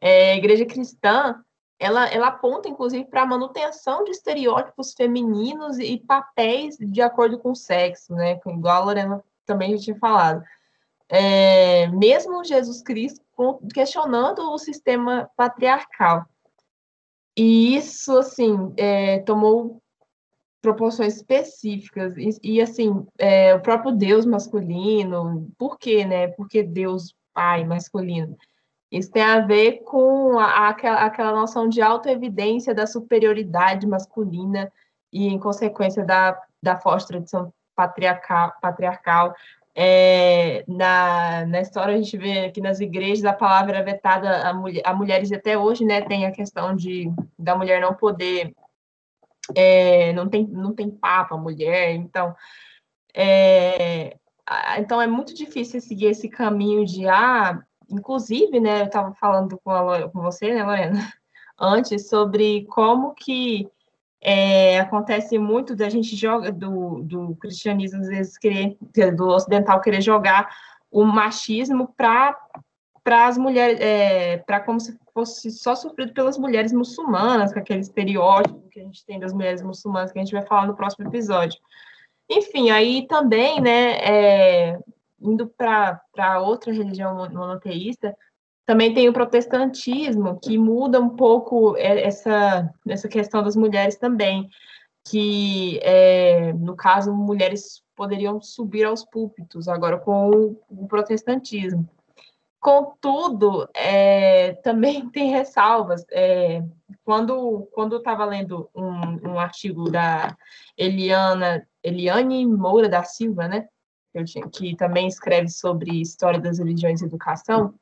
[0.00, 1.42] É, a igreja cristã,
[1.78, 7.50] ela, ela aponta, inclusive, para a manutenção de estereótipos femininos e papéis de acordo com
[7.50, 8.40] o sexo, né?
[8.46, 10.42] Igual a Lorena também já tinha falado.
[11.08, 13.20] É, mesmo Jesus Cristo
[13.72, 16.26] questionando o sistema patriarcal.
[17.36, 19.80] E isso, assim, é, tomou
[20.62, 22.16] proporções específicas.
[22.16, 26.28] E, e assim, é, o próprio Deus masculino, por quê, né?
[26.28, 28.36] Porque Deus pai masculino?
[28.90, 34.72] Isso tem a ver com a, aquela, aquela noção de autoevidência da superioridade masculina
[35.12, 38.52] e, em consequência, da, da forte tradição patriarcal.
[38.60, 39.34] patriarcal.
[39.74, 44.54] É, na, na história, a gente vê que nas igrejas a palavra é vetada a,
[44.54, 46.00] mulher, a mulheres até hoje, né?
[46.00, 48.54] Tem a questão de da mulher não poder.
[49.54, 52.34] É, não, tem, não tem papo a mulher, então.
[53.14, 54.16] É,
[54.78, 59.70] então é muito difícil seguir esse caminho de ah, Inclusive, né, eu estava falando com,
[59.70, 61.12] a, com você, né, Lorena,
[61.58, 63.68] antes, sobre como que
[64.20, 68.76] é, acontece muito da gente joga do, do cristianismo, às vezes, querer,
[69.14, 70.48] do ocidental querer jogar
[70.90, 72.36] o machismo para
[73.04, 77.78] para as mulheres, é, para como se fosse só sofrido pelas mulheres muçulmanas, com aquele
[77.78, 81.06] estereótipo que a gente tem das mulheres muçulmanas, que a gente vai falar no próximo
[81.06, 81.56] episódio.
[82.28, 84.78] Enfim, aí também, né, é,
[85.20, 88.16] indo para outra religião monoteísta,
[88.66, 94.50] também tem o protestantismo, que muda um pouco essa, essa questão das mulheres também,
[95.08, 101.88] que, é, no caso, mulheres poderiam subir aos púlpitos, agora com o, protestantismo.
[102.58, 106.04] Contudo, é, também tem ressalvas.
[106.10, 106.60] É,
[107.04, 110.36] quando quando eu estava lendo um, um artigo da
[110.76, 113.68] Eliana, Eliane Moura da Silva, né,
[114.52, 117.74] que também escreve sobre história das religiões e educação,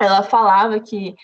[0.00, 1.14] ela falava que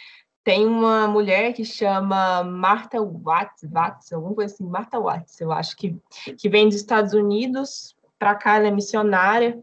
[0.44, 5.74] tem uma mulher que chama Martha Watts, Watts alguma coisa assim, Martha Watts, eu acho,
[5.74, 5.96] que,
[6.38, 9.58] que vem dos Estados Unidos para cá, ela é missionária,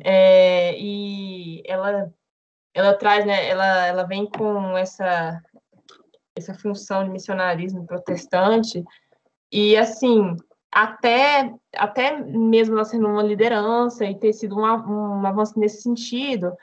[0.00, 2.12] é, e ela,
[2.74, 5.40] ela traz, né, ela, ela vem com essa,
[6.36, 8.84] essa função de missionarismo protestante,
[9.52, 10.36] e assim,
[10.78, 16.56] até, até mesmo ela sendo uma liderança e ter sido um, um avanço nesse sentido,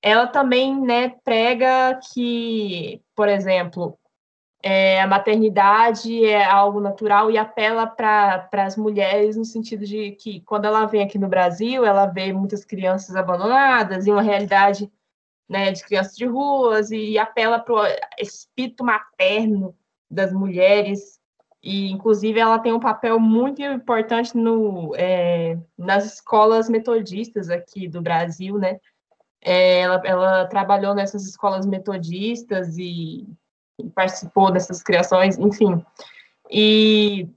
[0.00, 3.98] ela também né, prega que, por exemplo,
[4.62, 10.40] é, a maternidade é algo natural e apela para as mulheres no sentido de que
[10.42, 14.88] quando ela vem aqui no Brasil, ela vê muitas crianças abandonadas e uma realidade
[15.48, 17.84] né, de crianças de ruas e apela para o
[18.20, 19.76] espírito materno
[20.08, 21.17] das mulheres
[21.62, 28.00] e inclusive ela tem um papel muito importante no, é, nas escolas metodistas aqui do
[28.00, 28.78] Brasil, né?
[29.40, 33.26] É, ela, ela, trabalhou nessas escolas metodistas e,
[33.78, 35.84] e, participou dessas criações, enfim.
[36.50, 37.28] E,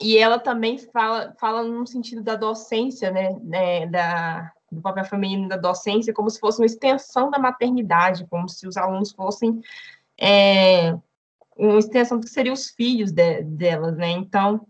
[0.00, 5.48] e ela também fala, fala no sentido da docência, né, né, da, do papel feminino
[5.48, 9.62] da docência, como se fosse uma extensão da maternidade, como se os alunos fossem
[10.20, 10.94] é,
[11.60, 14.10] uma extensão do que seriam os filhos de, delas, né?
[14.10, 14.66] Então,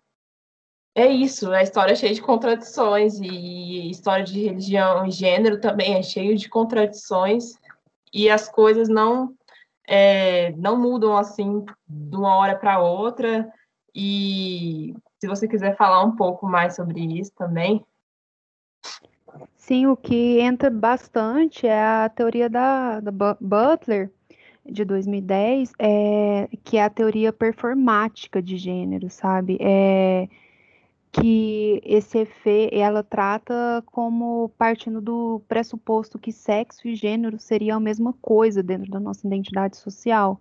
[0.94, 5.94] é isso, a história é cheia de contradições e história de religião e gênero também
[5.94, 7.52] é cheio de contradições
[8.12, 9.32] e as coisas não
[9.88, 13.52] é, não mudam assim de uma hora para outra
[13.94, 17.84] e se você quiser falar um pouco mais sobre isso também.
[19.56, 24.10] Sim, o que entra bastante é a teoria da, da Butler,
[24.64, 29.56] de 2010, é, que é a teoria performática de gênero, sabe?
[29.60, 30.28] É,
[31.12, 37.80] que esse efeito ela trata como partindo do pressuposto que sexo e gênero seriam a
[37.80, 40.40] mesma coisa dentro da nossa identidade social.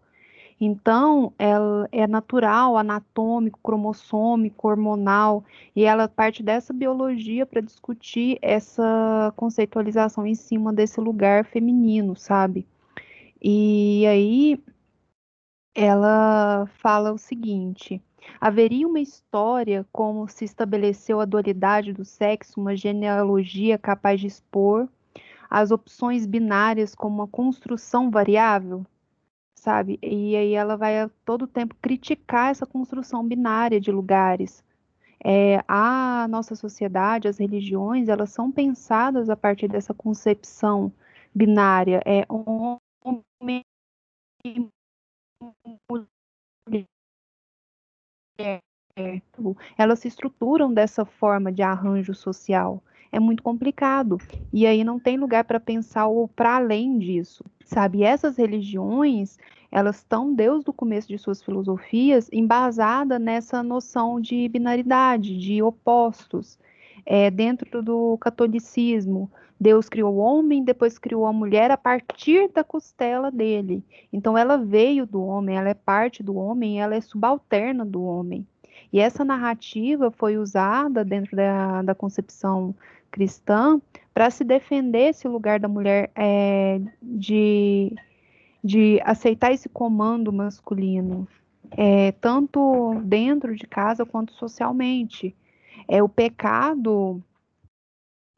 [0.62, 9.34] Então, ela é natural, anatômico, cromossômico, hormonal, e ela parte dessa biologia para discutir essa
[9.38, 12.68] conceitualização em cima desse lugar feminino, sabe?
[13.42, 14.64] E aí
[15.76, 18.02] ela fala o seguinte:
[18.40, 24.88] haveria uma história como se estabeleceu a dualidade do sexo, uma genealogia capaz de expor
[25.50, 28.86] as opções binárias como uma construção variável,
[29.56, 29.98] sabe?
[30.02, 34.64] E aí ela vai a todo tempo criticar essa construção binária de lugares.
[35.24, 40.94] É, a nossa sociedade, as religiões, elas são pensadas a partir dessa concepção
[41.34, 42.02] binária.
[42.06, 42.26] É
[43.42, 44.70] e
[48.40, 48.62] mulher
[49.78, 52.84] elas se estruturam dessa forma de arranjo social.
[53.12, 54.18] É muito complicado.
[54.54, 58.04] E aí não tem lugar para pensar ou para além disso, sabe?
[58.04, 59.38] Essas religiões,
[59.72, 66.60] elas estão desde o começo de suas filosofias embasada nessa noção de binaridade, de opostos.
[67.12, 72.64] É, dentro do catolicismo, Deus criou o homem, depois criou a mulher a partir da
[72.64, 73.84] costela dele.
[74.14, 78.46] Então ela veio do homem, ela é parte do homem, ela é subalterna do homem.
[78.94, 82.76] E essa narrativa foi usada dentro da, da concepção
[83.10, 83.82] cristã
[84.14, 87.92] para se defender esse lugar da mulher é, de,
[88.64, 91.28] de aceitar esse comando masculino,
[91.72, 95.36] é, tanto dentro de casa quanto socialmente.
[95.90, 97.22] É o pecado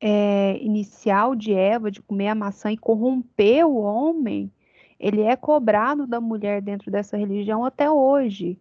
[0.02, 4.52] é, inicial de Eva de comer a maçã e corromper o homem,
[4.98, 8.58] ele é cobrado da mulher dentro dessa religião até hoje.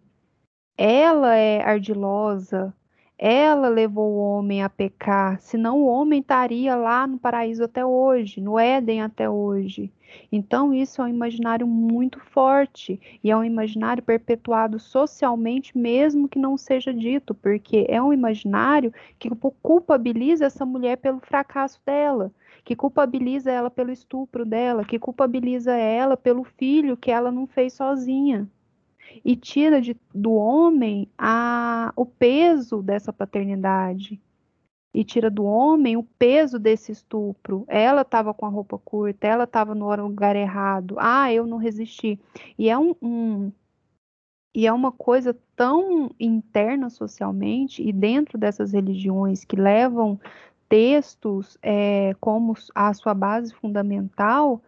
[0.77, 2.75] Ela é ardilosa,
[3.23, 8.41] ela levou o homem a pecar, senão o homem estaria lá no paraíso até hoje,
[8.41, 9.93] no Éden até hoje.
[10.33, 16.39] Então, isso é um imaginário muito forte e é um imaginário perpetuado socialmente, mesmo que
[16.39, 19.29] não seja dito, porque é um imaginário que
[19.63, 22.33] culpabiliza essa mulher pelo fracasso dela,
[22.65, 27.75] que culpabiliza ela pelo estupro dela, que culpabiliza ela pelo filho que ela não fez
[27.75, 28.49] sozinha
[29.25, 34.21] e tira de, do homem a, o peso dessa paternidade
[34.93, 37.65] e tira do homem o peso desse estupro.
[37.69, 40.97] Ela estava com a roupa curta, ela estava no lugar errado.
[40.99, 42.19] Ah, eu não resisti.
[42.59, 43.53] E é um, um,
[44.55, 50.19] e é uma coisa tão interna socialmente e dentro dessas religiões que levam
[50.69, 54.61] textos é, como a sua base fundamental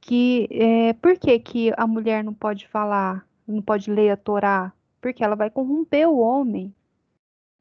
[0.00, 4.72] que é, por que, que a mulher não pode falar não pode ler a Torá?
[5.00, 6.74] Porque ela vai corromper o homem.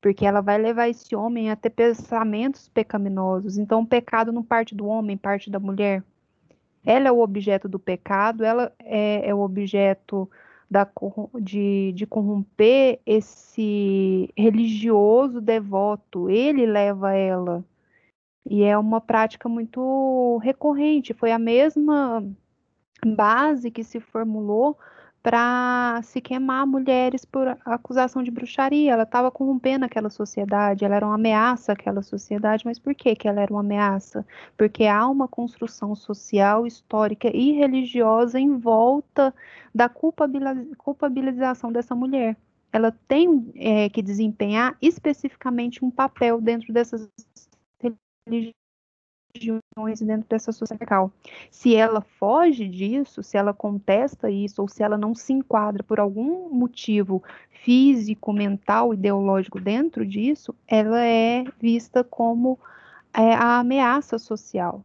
[0.01, 3.57] Porque ela vai levar esse homem a ter pensamentos pecaminosos.
[3.57, 6.03] Então, o pecado não parte do homem, parte da mulher.
[6.85, 10.29] ela é o objeto do pecado, ela é, é o objeto
[10.69, 10.87] da,
[11.41, 17.63] de, de corromper esse religioso devoto, ele leva ela.
[18.45, 22.23] E é uma prática muito recorrente, foi a mesma
[23.05, 24.77] base que se formulou
[25.27, 28.93] para se queimar mulheres por acusação de bruxaria.
[28.93, 33.27] Ela estava corrompendo aquela sociedade, ela era uma ameaça àquela sociedade, mas por que, que
[33.27, 34.25] ela era uma ameaça?
[34.55, 39.35] Porque há uma construção social, histórica e religiosa em volta
[39.75, 42.37] da culpabilização dessa mulher.
[42.71, 47.05] Ela tem é, que desempenhar especificamente um papel dentro dessas
[48.25, 48.56] religiões
[49.37, 51.11] regiões dentro dessa sociedade.
[51.51, 55.99] Se ela foge disso, se ela contesta isso, ou se ela não se enquadra por
[55.99, 57.23] algum motivo
[57.63, 62.59] físico, mental, ideológico dentro disso, ela é vista como
[63.13, 64.83] é, a ameaça social,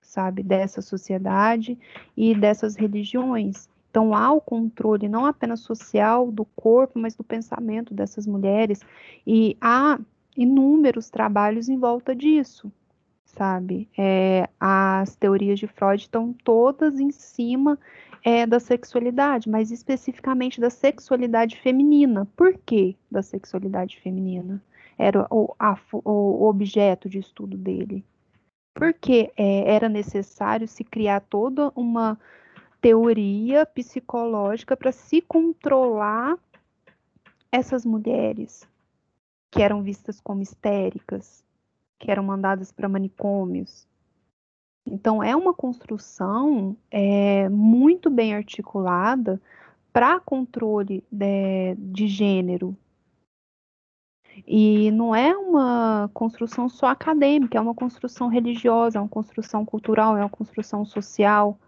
[0.00, 1.78] sabe, dessa sociedade
[2.16, 3.68] e dessas religiões.
[3.90, 8.80] Então, há o controle não apenas social do corpo, mas do pensamento dessas mulheres,
[9.26, 9.98] e há
[10.36, 12.70] inúmeros trabalhos em volta disso
[13.28, 13.88] sabe?
[13.96, 17.78] É, as teorias de Freud estão todas em cima
[18.24, 22.26] é, da sexualidade, mas especificamente da sexualidade feminina.
[22.36, 24.62] Por que da sexualidade feminina?
[24.96, 28.04] Era o, a, o objeto de estudo dele.
[28.74, 32.18] Porque é, era necessário se criar toda uma
[32.80, 36.38] teoria psicológica para se controlar
[37.50, 38.68] essas mulheres
[39.50, 41.44] que eram vistas como histéricas,
[41.98, 43.86] que eram mandadas para manicômios.
[44.86, 49.40] Então, é uma construção é, muito bem articulada
[49.92, 52.76] para controle de, de gênero.
[54.46, 60.16] E não é uma construção só acadêmica, é uma construção religiosa, é uma construção cultural,
[60.16, 61.58] é uma construção social,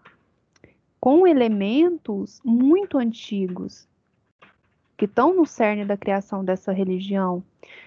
[1.01, 3.90] com elementos muito antigos
[5.01, 7.43] que estão no cerne da criação dessa religião.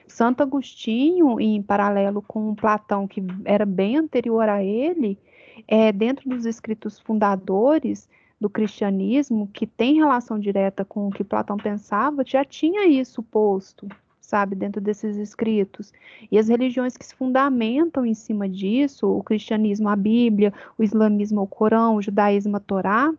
[0.07, 5.19] Santo Agostinho, em paralelo com Platão, que era bem anterior a ele,
[5.67, 8.09] é, dentro dos escritos fundadores
[8.41, 13.87] do cristianismo, que tem relação direta com o que Platão pensava, já tinha isso posto,
[14.19, 15.93] sabe, dentro desses escritos.
[16.31, 21.43] E as religiões que se fundamentam em cima disso, o cristianismo, a Bíblia, o islamismo,
[21.43, 23.13] o Corão, o judaísmo, a Torá,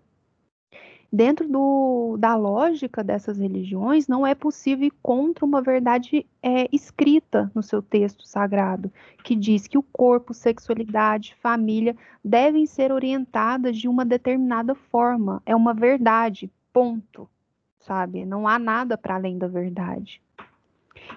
[1.15, 7.53] dentro do, da lógica dessas religiões, não é possível ir contra uma verdade é, escrita
[7.55, 8.93] no seu texto sagrado,
[9.23, 15.41] que diz que o corpo, sexualidade, família devem ser orientadas de uma determinada forma.
[15.47, 17.31] É uma verdade, ponto.
[17.79, 18.25] Sabe?
[18.25, 20.21] Não há nada para além da verdade.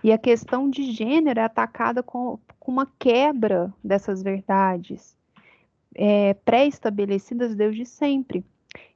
[0.03, 5.17] E a questão de gênero é atacada com, com uma quebra dessas verdades
[5.95, 8.45] é, pré-estabelecidas desde sempre.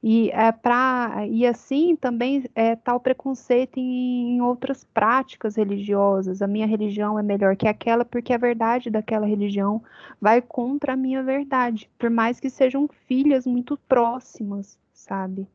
[0.02, 6.42] E, é pra, e assim também é, tá o preconceito em, em, outras práticas religiosas.
[6.42, 9.82] A minha religião é melhor que aquela porque a verdade daquela religião
[10.20, 15.46] vai contra a minha verdade, por mais que sejam filhas muito próximas, sabe?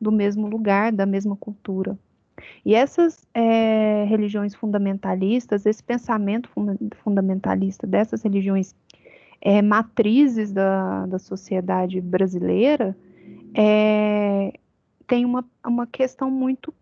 [0.00, 1.98] Do mesmo lugar, da mesma cultura.
[2.64, 6.48] E essas é, religiões fundamentalistas, esse pensamento
[7.02, 8.74] fundamentalista dessas religiões
[9.40, 12.96] é, matrizes da, da sociedade brasileira,
[13.58, 14.52] é,
[15.06, 16.74] tem uma, uma questão muito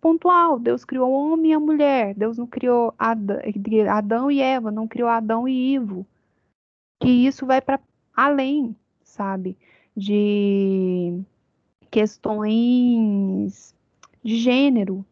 [0.00, 0.58] pontual.
[0.58, 2.14] Deus criou o homem e a mulher.
[2.14, 6.06] Deus não criou Adão e Eva, não criou Adão e Ivo.
[6.98, 7.78] Que isso vai para
[8.16, 9.58] além, sabe,
[9.94, 11.20] de
[11.90, 13.74] questões
[14.24, 15.04] de gênero,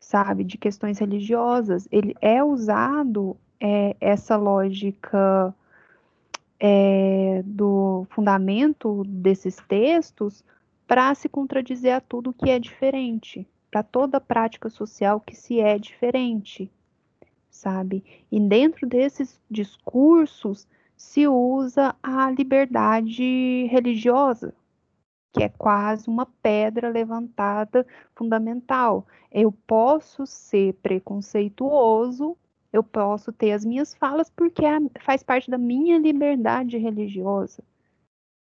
[0.00, 1.86] sabe, de questões religiosas.
[1.92, 5.54] Ele é usado é, essa lógica
[6.58, 10.42] é, do fundamento desses textos
[10.86, 15.78] para se contradizer a tudo que é diferente, para toda prática social que se é
[15.78, 16.70] diferente,
[17.50, 18.04] sabe?
[18.30, 20.66] E dentro desses discursos
[20.96, 24.54] se usa a liberdade religiosa,
[25.32, 29.06] que é quase uma pedra levantada fundamental.
[29.32, 32.36] Eu posso ser preconceituoso
[32.74, 37.62] eu posso ter as minhas falas porque é, faz parte da minha liberdade religiosa,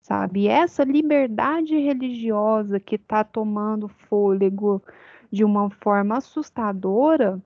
[0.04, 0.48] sabe?
[0.48, 4.84] Essa liberdade religiosa que está tomando fôlego
[5.32, 7.42] de uma forma assustadora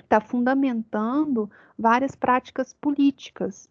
[0.00, 3.68] está fundamentando várias práticas políticas,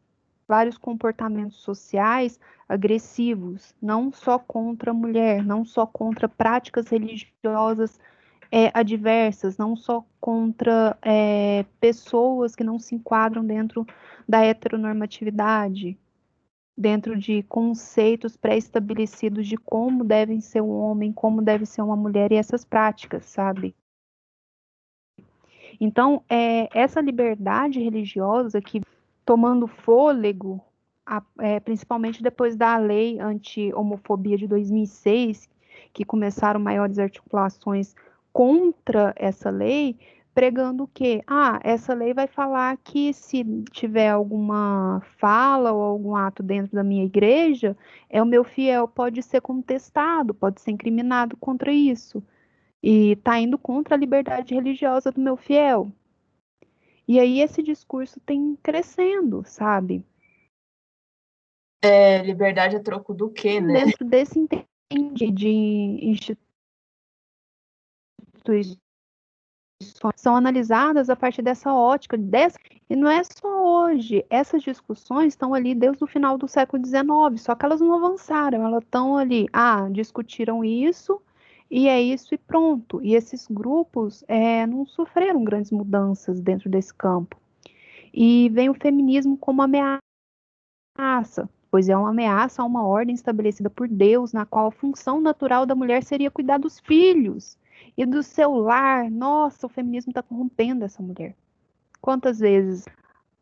[0.48, 2.40] vários comportamentos sociais
[2.70, 8.00] agressivos, não só contra a mulher, não só contra práticas religiosas
[8.52, 13.86] é, adversas, não só contra é, pessoas que não se enquadram dentro
[14.30, 15.98] da heteronormatividade,
[16.76, 22.32] dentro de conceitos pré-estabelecidos de como devem ser um homem, como deve ser uma mulher
[22.32, 23.76] e essas práticas, sabe?
[25.80, 28.82] Então, é, essa liberdade religiosa que
[29.26, 30.62] tomando fôlego,
[31.06, 35.50] a, é, principalmente depois da lei anti-homofobia de 2006,
[35.92, 37.96] que começaram maiores articulações
[38.32, 39.98] contra essa lei,
[40.34, 46.42] pregando que, ah, essa lei vai falar que se tiver alguma fala ou algum ato
[46.42, 47.78] dentro da minha igreja,
[48.10, 52.24] é o meu fiel pode ser contestado, pode ser incriminado contra isso.
[52.82, 55.92] E está indo contra a liberdade religiosa do meu fiel.
[57.08, 60.06] E aí esse discurso tem crescendo, sabe?
[61.82, 63.86] É, liberdade a troco do quê, né?
[63.86, 65.50] Dentro desse entende de
[66.02, 66.44] instituições
[70.16, 72.58] são analisadas a partir dessa ótica, dessa,
[72.90, 77.06] e não é só hoje, essas discussões estão ali desde o final do século XIX,
[77.38, 81.22] só que elas não avançaram, elas estão ali, ah, discutiram isso,
[81.72, 83.02] e é isso e pronto.
[83.02, 87.36] E esses grupos é, não sofreram grandes mudanças dentro desse campo.
[88.14, 90.00] E vem o feminismo como ameaça,
[91.72, 95.66] pois é uma ameaça a uma ordem estabelecida por Deus, na qual a função natural
[95.66, 97.58] da mulher seria cuidar dos filhos
[97.98, 99.10] e do seu lar.
[99.10, 101.36] Nossa, o feminismo está corrompendo essa mulher.
[102.02, 102.86] Quantas vezes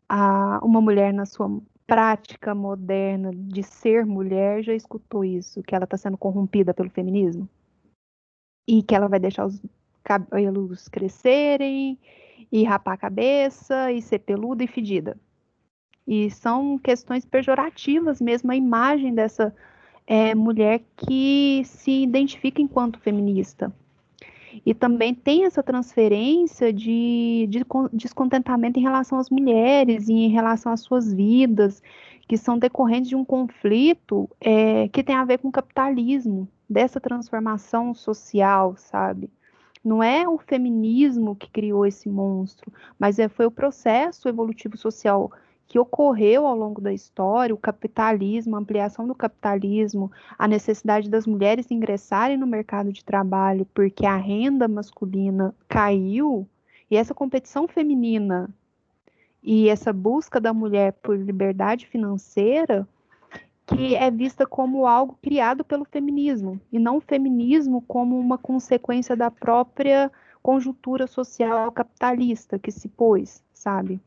[0.08, 5.84] a, uma mulher, na sua prática moderna de ser mulher, já escutou isso, que ela
[5.84, 7.48] está sendo corrompida pelo feminismo?
[8.68, 9.60] E que ela vai deixar os
[10.04, 11.98] cabelos crescerem,
[12.50, 15.18] e rapar a cabeça, e ser peluda e fedida.
[16.06, 19.54] E são questões pejorativas mesmo, a imagem dessa
[20.06, 23.72] é, mulher que se identifica enquanto feminista.
[24.64, 30.72] E também tem essa transferência de, de descontentamento em relação às mulheres e em relação
[30.72, 31.82] às suas vidas,
[32.28, 37.00] que são decorrentes de um conflito é, que tem a ver com o capitalismo, dessa
[37.00, 39.30] transformação social, sabe?
[39.84, 45.30] Não é o feminismo que criou esse monstro, mas é, foi o processo evolutivo social
[45.72, 51.26] que ocorreu ao longo da história, o capitalismo, a ampliação do capitalismo, a necessidade das
[51.26, 56.46] mulheres ingressarem no mercado de trabalho porque a renda masculina caiu,
[56.90, 58.50] e essa competição feminina
[59.42, 62.86] e essa busca da mulher por liberdade financeira
[63.64, 69.16] que é vista como algo criado pelo feminismo e não o feminismo como uma consequência
[69.16, 70.12] da própria
[70.42, 73.98] conjuntura social capitalista que se pôs, sabe?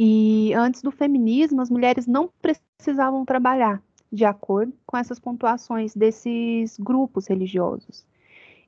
[0.00, 3.82] E antes do feminismo, as mulheres não precisavam trabalhar
[4.12, 8.06] de acordo com essas pontuações desses grupos religiosos.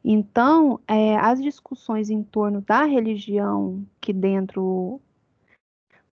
[0.04, 5.00] Então, é, as discussões em torno da religião, que dentro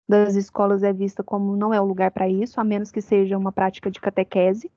[0.09, 3.39] das escolas é vista como não é o lugar para isso, a menos que seja
[3.39, 4.69] uma prática de catequese,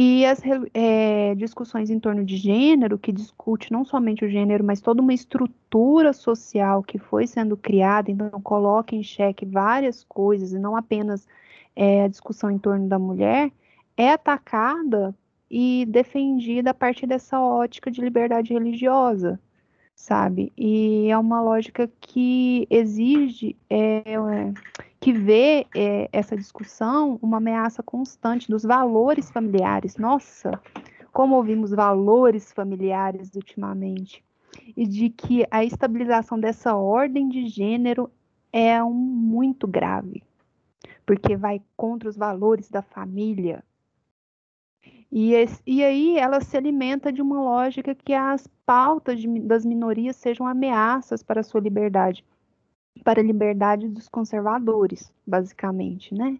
[0.00, 0.40] e as
[0.74, 5.12] é, discussões em torno de gênero, que discute não somente o gênero, mas toda uma
[5.12, 11.26] estrutura social que foi sendo criada, então coloca em xeque várias coisas, e não apenas
[11.74, 13.50] é, a discussão em torno da mulher,
[13.96, 15.12] é atacada
[15.50, 19.40] e defendida a partir dessa ótica de liberdade religiosa,
[19.96, 20.52] sabe?
[20.56, 24.04] E é uma lógica que exige, é,
[25.00, 29.96] que vê é, essa discussão uma ameaça constante dos valores familiares.
[29.96, 30.60] Nossa,
[31.12, 34.24] como ouvimos valores familiares ultimamente.
[34.76, 38.10] E de que a estabilização dessa ordem de gênero
[38.52, 40.22] é um muito grave,
[41.04, 43.62] porque vai contra os valores da família,
[45.10, 49.64] e, esse, e aí ela se alimenta de uma lógica que as pautas de, das
[49.64, 52.24] minorias sejam ameaças para a sua liberdade,
[53.04, 56.38] para a liberdade dos conservadores, basicamente, né?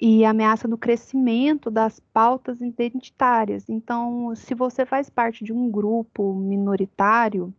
[0.00, 3.68] E ameaça do crescimento das pautas identitárias.
[3.68, 7.52] Então, se você faz parte de um grupo minoritário,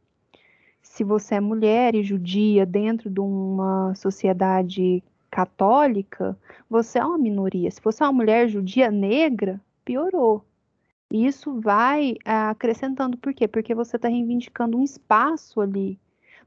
[0.81, 6.37] se você é mulher e judia dentro de uma sociedade católica,
[6.69, 7.69] você é uma minoria.
[7.69, 10.43] Se você é uma mulher judia negra, piorou.
[11.11, 13.47] E isso vai ah, acrescentando, por quê?
[13.47, 15.99] Porque você está reivindicando um espaço ali,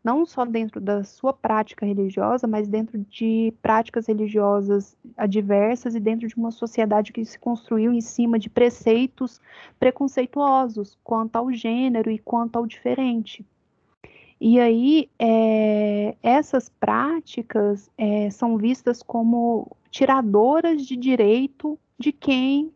[0.02, 6.26] não só dentro da sua prática religiosa, mas dentro de práticas religiosas adversas e dentro
[6.26, 9.40] de uma sociedade que se construiu em cima de preceitos
[9.78, 13.46] preconceituosos quanto ao gênero e quanto ao diferente.
[14.40, 22.72] E aí, é, essas práticas é, são vistas como tiradoras de direito de quem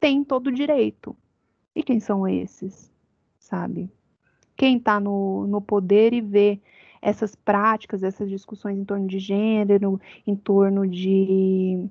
[0.00, 1.14] tem todo o direito.
[1.76, 2.90] E quem são esses?
[3.38, 3.90] Sabe?
[4.60, 6.60] Quem está no, no poder e vê
[7.00, 11.88] essas práticas, essas discussões em torno de gênero, em torno de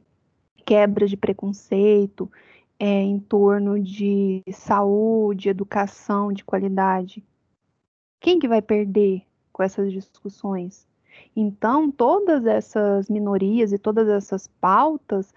[0.63, 2.31] quebra de preconceito
[2.77, 7.23] é, em torno de saúde, educação de qualidade.
[8.21, 10.87] Quem que vai perder com essas discussões?
[11.35, 15.33] Então, todas essas minorias e todas essas pautas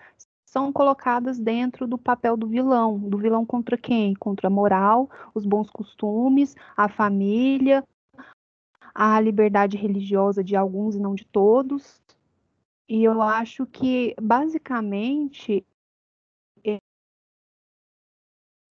[0.52, 2.98] são colocadas dentro do papel do vilão.
[2.98, 4.12] Do vilão contra quem?
[4.14, 7.82] Contra a moral, os bons costumes, a família,
[8.94, 12.02] a liberdade religiosa de alguns e não de todos.
[12.86, 15.64] E eu acho que, basicamente,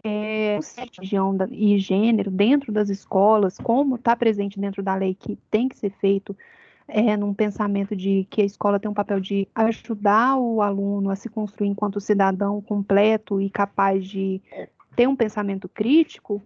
[0.03, 5.67] é, religião e gênero dentro das escolas, como está presente dentro da lei que tem
[5.67, 6.37] que ser feito
[6.91, 11.15] é, num pensamento de que a escola tem um papel de ajudar o aluno a
[11.15, 14.41] se construir enquanto cidadão completo e capaz de
[14.95, 16.41] ter um pensamento crítico,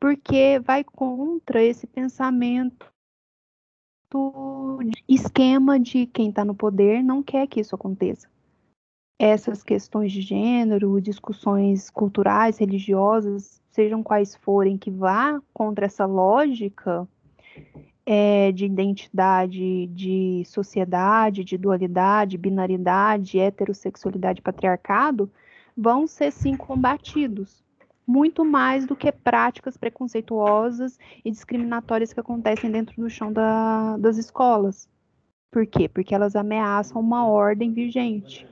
[0.00, 2.86] porque vai contra esse pensamento
[5.06, 8.28] esquema de quem está no poder não quer que isso aconteça.
[9.20, 17.06] Essas questões de gênero, discussões culturais, religiosas, sejam quais forem, que vá contra essa lógica
[18.10, 25.30] é, de identidade, de sociedade, de dualidade, binaridade, heterossexualidade, patriarcado,
[25.76, 27.62] vão ser sim combatidos
[28.06, 34.16] muito mais do que práticas preconceituosas e discriminatórias que acontecem dentro do chão da, das
[34.16, 34.88] escolas.
[35.50, 35.86] Por quê?
[35.86, 38.48] Porque elas ameaçam uma ordem vigente.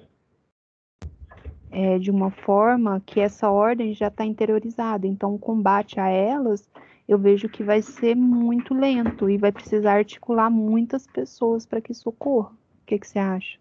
[1.70, 5.06] É, de uma forma que essa ordem já está interiorizada.
[5.06, 6.68] Então, o combate a elas,
[7.08, 11.92] eu vejo que vai ser muito lento e vai precisar articular muitas pessoas para que
[11.92, 12.50] isso ocorra.
[12.50, 13.58] O que, que você acha?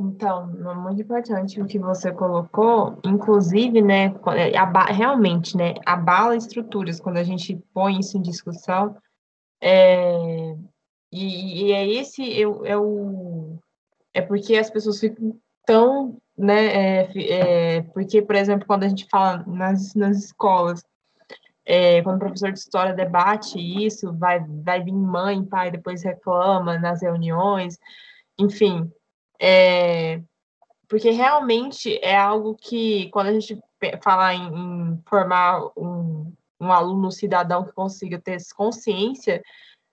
[0.00, 0.46] Então,
[0.76, 7.24] muito importante o que você colocou, inclusive, né, é, realmente, né, abala estruturas quando a
[7.24, 8.96] gente põe isso em discussão,
[9.60, 10.54] é,
[11.10, 13.58] e, e, é esse, eu, é, o,
[14.14, 15.36] é porque as pessoas ficam
[15.66, 20.80] tão, né, é, é, porque, por exemplo, quando a gente fala nas, nas escolas,
[21.68, 26.78] é, quando o professor de história debate isso, vai, vai vir mãe, pai, depois reclama
[26.78, 27.78] nas reuniões,
[28.38, 28.90] enfim,
[29.38, 30.22] é,
[30.88, 33.60] porque realmente é algo que, quando a gente
[34.02, 39.42] fala em, em formar um, um, aluno cidadão que consiga ter consciência,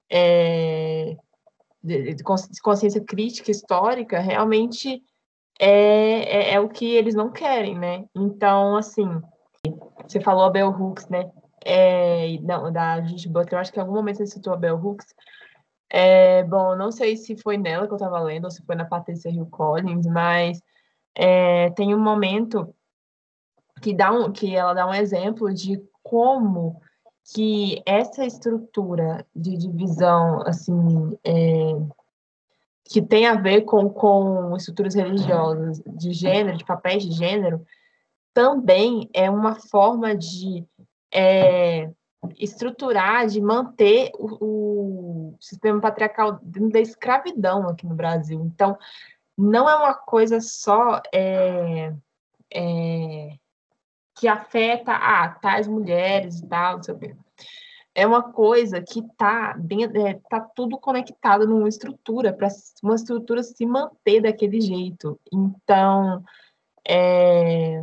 [0.10, 1.18] é,
[1.84, 2.24] de
[2.64, 5.04] consciência crítica, histórica, realmente
[5.60, 8.06] é, é, é, o que eles não querem, né?
[8.16, 9.22] Então, assim,
[10.08, 11.30] você falou a Bell Hooks, né?
[11.66, 14.78] É, não, da Judith Butler, eu acho que em algum momento você citou a Bell
[14.78, 15.08] Hooks,
[15.90, 18.86] é, bom, não sei se foi nela que eu estava lendo ou se foi na
[18.86, 20.62] Patrícia Hill Collins, mas
[21.16, 22.74] é, tem um momento
[23.82, 26.82] que, dá um, que ela dá um exemplo de como
[27.34, 31.76] que essa estrutura de divisão, assim, é,
[32.84, 37.66] que tem a ver com, com estruturas religiosas de gênero, de papéis de gênero,
[38.34, 40.66] também é uma forma de
[41.14, 41.90] é,
[42.40, 48.42] estruturar, de manter o, o sistema patriarcal da escravidão aqui no Brasil.
[48.46, 48.78] Então,
[49.38, 51.94] não é uma coisa só é,
[52.54, 53.38] é,
[54.16, 57.18] que afeta ah, tais mulheres e tal, não sei o.
[57.98, 59.56] É uma coisa que está
[59.96, 62.50] é, tá tudo conectado numa estrutura, para
[62.84, 65.18] uma estrutura se manter daquele jeito.
[65.32, 66.22] Então,
[66.86, 67.82] é,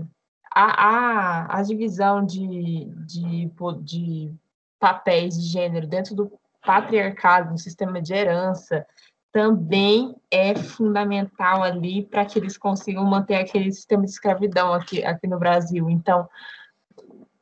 [0.54, 3.50] a, a, a divisão de, de,
[3.82, 4.34] de
[4.78, 6.32] papéis de gênero dentro do
[6.64, 8.86] patriarcado, no sistema de herança,
[9.32, 15.26] também é fundamental ali para que eles consigam manter aquele sistema de escravidão aqui, aqui
[15.26, 15.88] no Brasil.
[15.88, 16.28] Então,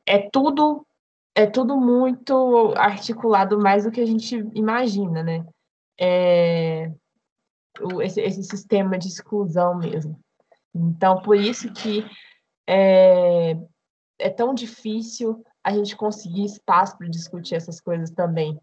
[0.05, 0.85] é tudo
[1.33, 5.45] é tudo muito articulado mais do que a gente imagina, né?
[5.97, 6.91] É,
[8.01, 10.19] esse, esse sistema de exclusão mesmo.
[10.75, 12.05] Então, por isso que
[12.67, 13.57] é,
[14.19, 18.59] é tão difícil a gente conseguir espaço para discutir essas coisas também.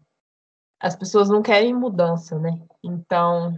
[0.79, 2.61] As pessoas não querem mudança, né?
[2.83, 3.55] Então,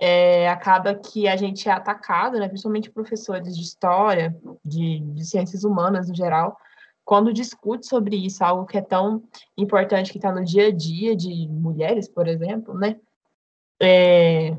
[0.00, 2.48] é, acaba que a gente é atacado, né?
[2.48, 6.56] Principalmente professores de história, de, de ciências humanas no geral,
[7.04, 9.24] quando discute sobre isso, algo que é tão
[9.56, 13.00] importante que está no dia a dia de mulheres, por exemplo, né?
[13.80, 14.50] É,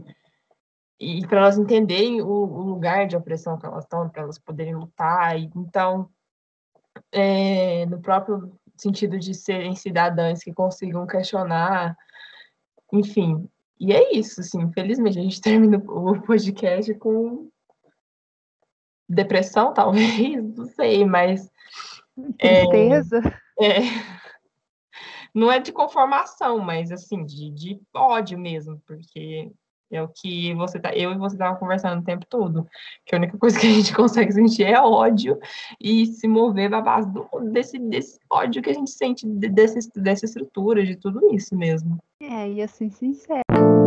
[1.00, 4.76] e para elas entenderem o, o, lugar de opressão que elas estão, para elas poderem
[4.76, 5.39] lutar.
[5.39, 6.10] E, então,
[7.12, 11.95] é, no próprio sentido de serem cidadãs que consigam questionar,
[12.91, 13.50] enfim.
[13.80, 17.50] E é isso, assim, infelizmente, a gente termina o podcast com
[19.08, 21.50] depressão, talvez, não sei, mas.
[22.38, 23.22] Tristeza.
[23.58, 23.82] É, é,
[25.34, 29.52] não é de conformação, mas assim, de, de ódio mesmo, porque
[29.91, 32.67] É o que você tá, eu e você estavam conversando o tempo todo.
[33.05, 35.39] Que a única coisa que a gente consegue sentir é ódio
[35.79, 40.25] e se mover na base do, desse, desse ódio que a gente sente desse, dessa
[40.25, 41.97] estrutura, de tudo isso mesmo.
[42.21, 43.78] É, e assim, sincero.